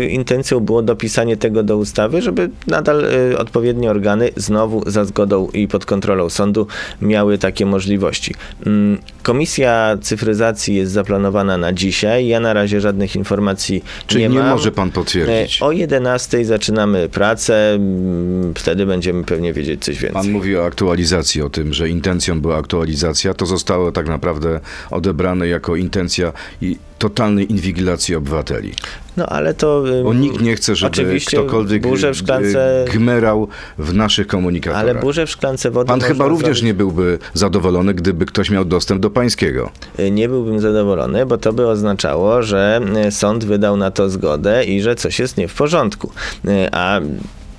intencją 0.08 0.60
było 0.60 0.82
dopisanie 0.82 1.36
tego 1.36 1.62
do 1.62 1.76
ustawy, 1.76 2.22
żeby 2.22 2.50
nadal 2.66 3.04
odpowiednie 3.38 3.90
organy 3.90 4.30
znowu 4.36 4.90
za 4.90 5.04
zgodą 5.04 5.48
i 5.52 5.68
pod 5.68 5.86
kontrolą 5.86 6.30
sądu 6.30 6.66
miały 7.02 7.38
takie 7.38 7.66
możliwości. 7.66 8.34
Mm, 8.66 8.98
Komisja 9.22 9.98
cyfryzacji 10.00 10.75
jest 10.76 10.92
zaplanowana 10.92 11.58
na 11.58 11.72
dzisiaj. 11.72 12.26
Ja 12.26 12.40
na 12.40 12.52
razie 12.52 12.80
żadnych 12.80 13.16
informacji 13.16 13.84
Czyli 14.06 14.22
nie 14.22 14.28
nie, 14.28 14.38
mam. 14.38 14.48
może 14.48 14.72
pan 14.72 14.90
potwierdzić? 14.90 15.62
E, 15.62 15.64
O 15.64 15.72
11 15.72 16.44
zaczynamy 16.44 17.08
pracę, 17.08 17.74
mm, 17.74 18.54
wtedy 18.54 18.86
będziemy 18.86 19.24
pewnie 19.24 19.52
wiedzieć 19.52 19.84
coś 19.84 19.98
więcej. 19.98 20.22
Pan 20.22 20.30
mówi 20.30 20.56
o 20.56 20.64
aktualizacji, 20.64 21.42
o 21.42 21.50
tym, 21.50 21.74
że 21.74 21.88
intencją 21.88 22.40
była 22.40 22.56
aktualizacja. 22.56 23.34
To 23.34 23.46
zostało 23.46 23.92
tak 23.92 24.08
naprawdę 24.08 24.60
odebrane 24.90 25.48
jako 25.48 25.76
intencja 25.76 26.32
i 26.62 26.76
totalnej 26.98 27.52
inwigilacji 27.52 28.14
obywateli. 28.14 28.74
No 29.16 29.26
ale 29.26 29.54
to... 29.54 29.84
Bo 30.04 30.14
nikt 30.14 30.40
nie 30.40 30.56
chce, 30.56 30.76
żeby 30.76 30.90
oczywiście 30.92 31.36
ktokolwiek 31.36 31.82
burzę 31.82 32.12
w 32.12 32.16
szklance... 32.16 32.84
y, 32.88 32.90
gmerał 32.90 33.48
w 33.78 33.94
naszych 33.94 34.26
komunikatorach. 34.26 34.82
Ale 34.82 34.94
burzę 34.94 35.26
w 35.26 35.30
szklance 35.30 35.70
wody 35.70 35.88
Pan 35.88 36.00
chyba 36.00 36.26
również 36.28 36.58
zrobić- 36.58 36.64
nie 36.64 36.74
byłby 36.74 37.18
zadowolony, 37.34 37.94
gdyby 37.94 38.26
ktoś 38.26 38.50
miał 38.50 38.64
dostęp 38.64 39.00
do 39.00 39.10
pańskiego. 39.10 39.70
Y, 40.00 40.10
Nie 40.10 40.28
byłbym 40.28 40.60
zadowolony, 40.66 41.26
bo 41.26 41.38
to 41.38 41.52
by 41.52 41.68
oznaczało, 41.68 42.42
że 42.42 42.80
y, 43.06 43.10
sąd 43.10 43.44
wydał 43.44 43.76
na 43.76 43.90
to 43.90 44.10
zgodę 44.10 44.64
i 44.64 44.80
że 44.80 44.94
coś 44.94 45.18
jest 45.18 45.36
nie 45.36 45.48
w 45.48 45.54
porządku. 45.54 46.10
Y, 46.44 46.68
A 46.72 47.00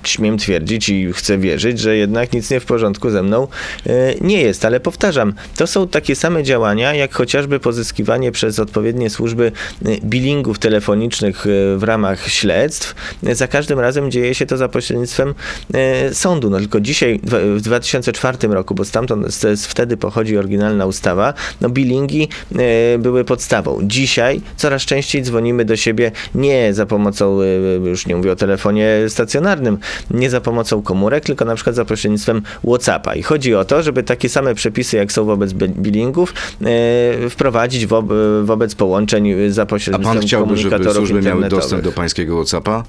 śmiem 0.04 0.38
twierdzić 0.38 0.88
i 0.88 1.12
chcę 1.12 1.38
wierzyć, 1.38 1.78
że 1.78 1.96
jednak 1.96 2.32
nic 2.32 2.50
nie 2.50 2.60
w 2.60 2.64
porządku 2.64 3.10
ze 3.10 3.22
mną 3.22 3.48
y, 3.86 3.90
nie 4.20 4.42
jest. 4.42 4.64
Ale 4.64 4.80
powtarzam, 4.80 5.34
to 5.56 5.66
są 5.66 5.88
takie 5.88 6.16
same 6.16 6.42
działania, 6.42 6.94
jak 6.94 7.14
chociażby 7.14 7.60
pozyskiwanie 7.60 8.32
przez 8.32 8.58
odpowiednie 8.58 9.10
służby 9.10 9.52
y, 9.86 9.98
billingów 10.04 10.58
telefonicznych 10.58 11.46
y, 11.46 11.76
w 11.76 11.82
ramach 11.82 12.28
śledztw. 12.28 12.94
Za 13.32 13.48
każdym 13.48 13.80
razem 13.80 14.10
dzieje 14.10 14.34
się 14.34 14.46
to 14.46 14.56
za 14.56 14.68
pośrednictwem 14.68 15.34
sądu. 16.12 16.50
No 16.50 16.58
tylko 16.58 16.80
dzisiaj, 16.80 17.20
w 17.22 17.58
w 17.58 17.60
2004 17.60 18.48
roku, 18.48 18.74
bo 18.74 18.84
stamtąd 18.84 19.26
wtedy 19.68 19.96
pochodzi 19.96 20.38
oryginalna 20.38 20.86
ustawa, 20.86 21.34
no 21.60 21.68
billingi 21.68 22.28
y, 22.94 22.98
były 22.98 23.24
podstawą. 23.24 23.78
Dzisiaj 23.82 24.40
coraz 24.56 24.82
częściej 24.82 25.22
dzwonimy 25.22 25.64
do 25.64 25.76
siebie 25.76 26.12
nie 26.34 26.74
za 26.74 26.86
pomocą, 26.86 27.38
już 27.84 28.06
nie 28.06 28.16
mówię 28.16 28.32
o 28.32 28.36
telefonie 28.36 28.88
stacjonarnym, 29.08 29.78
nie 30.10 30.30
za 30.30 30.40
pomocą 30.40 30.82
komórek, 30.82 31.24
tylko 31.24 31.44
na 31.44 31.54
przykład 31.54 31.76
za 31.76 31.84
pośrednictwem 31.84 32.42
WhatsAppa. 32.68 33.14
I 33.14 33.22
chodzi 33.22 33.54
o 33.54 33.64
to, 33.64 33.82
żeby 33.82 34.02
takie 34.02 34.28
same 34.28 34.54
przepisy, 34.54 34.96
jak 34.96 35.12
są 35.12 35.24
wobec 35.24 35.52
bi- 35.52 35.68
billingów, 35.68 36.34
y, 37.26 37.30
wprowadzić 37.30 37.86
wo 37.86 38.02
wobec 38.42 38.74
połączeń 38.74 39.34
za 39.50 39.62
A 39.62 39.66
pośrednictwem 39.66 40.14
pan 40.18 40.26
chciałby, 40.26 40.56
żeby 40.56 40.70
komunikatorów 40.70 41.08
służby 41.08 41.28
miały 41.28 41.48
dostęp 41.48 41.82
do 41.82 41.92
pańskiego 41.92 42.36
WhatsAppa? 42.36 42.84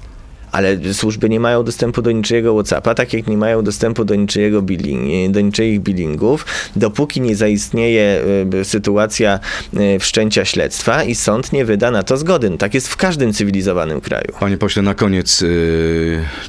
Ale 0.52 0.94
służby 0.94 1.28
nie 1.28 1.40
mają 1.40 1.64
dostępu 1.64 2.02
do 2.02 2.12
niczyjego 2.12 2.54
WhatsAppa, 2.54 2.94
tak 2.94 3.12
jak 3.12 3.26
nie 3.26 3.36
mają 3.36 3.62
dostępu 3.62 4.04
do 4.04 4.14
niczyjego 4.14 4.62
billing, 4.62 5.32
do 5.32 5.40
niczyich 5.40 5.80
billingów, 5.80 6.46
dopóki 6.76 7.20
nie 7.20 7.36
zaistnieje 7.36 8.22
y, 8.54 8.64
sytuacja 8.64 9.40
y, 9.74 9.98
wszczęcia 9.98 10.44
śledztwa 10.44 11.04
i 11.04 11.14
sąd 11.14 11.52
nie 11.52 11.64
wyda 11.64 11.90
na 11.90 12.02
to 12.02 12.16
zgody. 12.16 12.50
No, 12.50 12.56
tak 12.56 12.74
jest 12.74 12.88
w 12.88 12.96
każdym 12.96 13.32
cywilizowanym 13.32 14.00
kraju. 14.00 14.32
Panie 14.40 14.58
pośle, 14.58 14.82
na 14.82 14.94
koniec, 14.94 15.40
yy, 15.40 15.48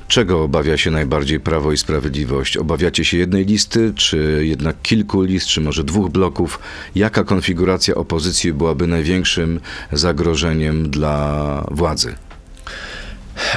czego 0.07 0.43
obawia 0.43 0.77
się 0.77 0.91
najbardziej 0.91 1.39
Prawo 1.39 1.71
i 1.71 1.77
Sprawiedliwość? 1.77 2.57
Obawiacie 2.57 3.05
się 3.05 3.17
jednej 3.17 3.45
listy, 3.45 3.93
czy 3.95 4.41
jednak 4.45 4.81
kilku 4.81 5.21
list, 5.21 5.47
czy 5.47 5.61
może 5.61 5.83
dwóch 5.83 6.11
bloków? 6.11 6.59
Jaka 6.95 7.23
konfiguracja 7.23 7.95
opozycji 7.95 8.53
byłaby 8.53 8.87
największym 8.87 9.59
zagrożeniem 9.91 10.89
dla 10.89 11.65
władzy? 11.71 12.15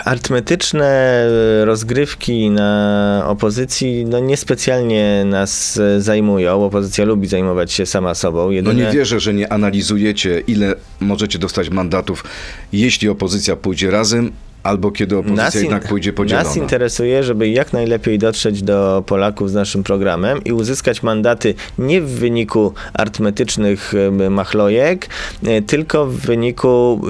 Arytmetyczne 0.05 0.87
e, 0.87 1.65
rozgrywki 1.65 2.51
na 2.51 3.25
opozycji 3.29 4.07
no 4.07 4.21
niespecjalnie 4.21 5.25
nas 5.25 5.77
e, 5.77 6.01
zajmują. 6.01 6.65
Opozycja 6.65 7.05
lubi 7.05 7.27
zajmować 7.27 7.73
się 7.73 7.87
sama 7.87 8.15
sobą. 8.15 8.45
No 8.47 8.53
Jedyne... 8.53 8.75
nie 8.75 8.93
wierzę, 8.93 9.21
że 9.21 9.35
nie 9.35 9.53
analizujecie, 9.53 10.43
ile 10.47 10.75
możecie 11.01 11.39
dostać 11.39 11.71
mandatów, 11.71 12.25
jeśli 12.73 13.09
opozycja 13.09 13.57
pójdzie 13.57 13.91
razem, 13.91 14.33
albo 14.65 14.91
kiedy 14.91 15.17
opozycja 15.17 15.61
in- 15.61 15.61
jednak 15.67 15.89
pójdzie 15.89 16.13
podzielona. 16.13 16.49
Nas 16.49 16.57
interesuje, 16.57 17.23
żeby 17.25 17.49
jak 17.49 17.73
najlepiej 17.73 18.19
dotrzeć 18.19 18.63
do 18.63 19.05
Polaków 19.07 19.51
z 19.51 19.55
naszym 19.55 19.83
programem 19.83 20.45
i 20.45 20.53
uzyskać 20.53 21.03
mandaty 21.03 21.55
nie 21.79 22.01
w 22.01 22.11
wyniku 22.11 22.73
arytmetycznych 22.95 23.95
em, 23.95 24.33
machlojek, 24.33 25.09
e, 25.47 25.63
tylko 25.63 26.07
w 26.07 26.17
wyniku 26.17 27.01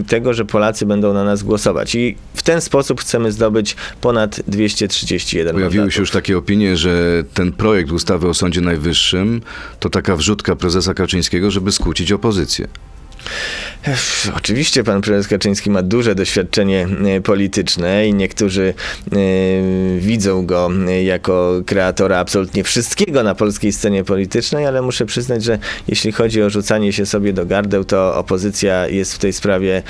y, 0.00 0.04
tego, 0.04 0.34
że 0.34 0.44
Polacy 0.44 0.86
będą 0.86 1.12
na 1.14 1.24
nas 1.24 1.42
głosować. 1.42 1.94
I 1.94 2.16
w 2.34 2.42
ten 2.42 2.60
sposób 2.60 3.00
chcemy 3.00 3.32
zdobyć 3.32 3.76
ponad 4.00 4.40
231 4.46 5.52
Pojawiły 5.54 5.70
mandatów. 5.80 5.94
się 5.94 6.00
już 6.00 6.10
takie 6.10 6.38
opinie, 6.38 6.76
że 6.76 7.24
ten 7.34 7.52
projekt 7.52 7.92
ustawy 7.92 8.28
o 8.28 8.34
Sądzie 8.34 8.60
Najwyższym 8.60 9.40
to 9.80 9.90
taka 9.90 10.16
wrzutka 10.16 10.56
prezesa 10.56 10.94
Kaczyńskiego, 10.94 11.50
żeby 11.50 11.72
skłócić 11.72 12.12
opozycję. 12.12 12.68
Oczywiście 14.36 14.84
pan 14.84 15.00
prezes 15.00 15.28
Kaczyński 15.28 15.70
ma 15.70 15.82
duże 15.82 16.14
doświadczenie 16.14 16.88
e, 17.16 17.20
polityczne 17.20 18.08
i 18.08 18.14
niektórzy 18.14 18.74
e, 19.12 19.16
widzą 19.98 20.46
go 20.46 20.70
e, 20.88 21.02
jako 21.04 21.62
kreatora 21.66 22.18
absolutnie 22.18 22.64
wszystkiego 22.64 23.22
na 23.22 23.34
polskiej 23.34 23.72
scenie 23.72 24.04
politycznej, 24.04 24.66
ale 24.66 24.82
muszę 24.82 25.06
przyznać, 25.06 25.44
że 25.44 25.58
jeśli 25.88 26.12
chodzi 26.12 26.42
o 26.42 26.50
rzucanie 26.50 26.92
się 26.92 27.06
sobie 27.06 27.32
do 27.32 27.46
gardeł, 27.46 27.84
to 27.84 28.16
opozycja 28.16 28.86
jest 28.86 29.14
w 29.14 29.18
tej 29.18 29.32
sprawie 29.32 29.82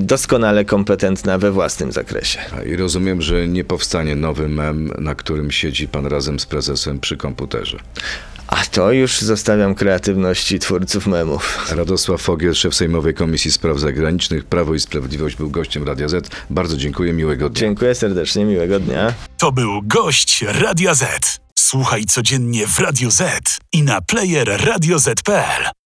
doskonale 0.00 0.64
kompetentna 0.64 1.38
we 1.38 1.52
własnym 1.52 1.92
zakresie. 1.92 2.38
I 2.66 2.76
rozumiem, 2.76 3.22
że 3.22 3.48
nie 3.48 3.64
powstanie 3.64 4.16
nowy 4.16 4.48
mem, 4.48 4.92
na 4.98 5.14
którym 5.14 5.50
siedzi 5.50 5.88
pan 5.88 6.06
razem 6.06 6.40
z 6.40 6.46
prezesem 6.46 7.00
przy 7.00 7.16
komputerze. 7.16 7.78
A 8.48 8.56
to 8.64 8.92
już 8.92 9.20
zostawiam 9.20 9.74
kreatywności 9.74 10.58
twórców 10.58 11.06
memów. 11.06 11.72
Radosław 11.76 12.20
Fogiel, 12.20 12.54
szef 12.54 12.74
Sejmowej 12.74 13.14
Komisji 13.14 13.52
Spraw 13.52 13.78
Zagranicznych, 13.78 14.44
Prawo 14.44 14.74
i 14.74 14.80
Sprawiedliwość 14.80 15.36
był 15.36 15.50
gościem 15.50 15.84
Radia 15.84 16.08
Z. 16.08 16.30
Bardzo 16.50 16.76
dziękuję, 16.76 17.12
miłego 17.12 17.48
dnia. 17.48 17.60
Dziękuję 17.60 17.94
serdecznie, 17.94 18.44
miłego 18.44 18.80
dnia. 18.80 19.14
To 19.38 19.52
był 19.52 19.82
gość 19.82 20.44
Radia 20.48 20.94
Z. 20.94 21.40
Słuchaj 21.58 22.04
codziennie 22.04 22.66
w 22.66 22.78
Radio 22.78 23.10
Z 23.10 23.58
i 23.72 23.82
na 23.82 24.00
player 24.00 24.60
radioz.pl. 24.64 25.77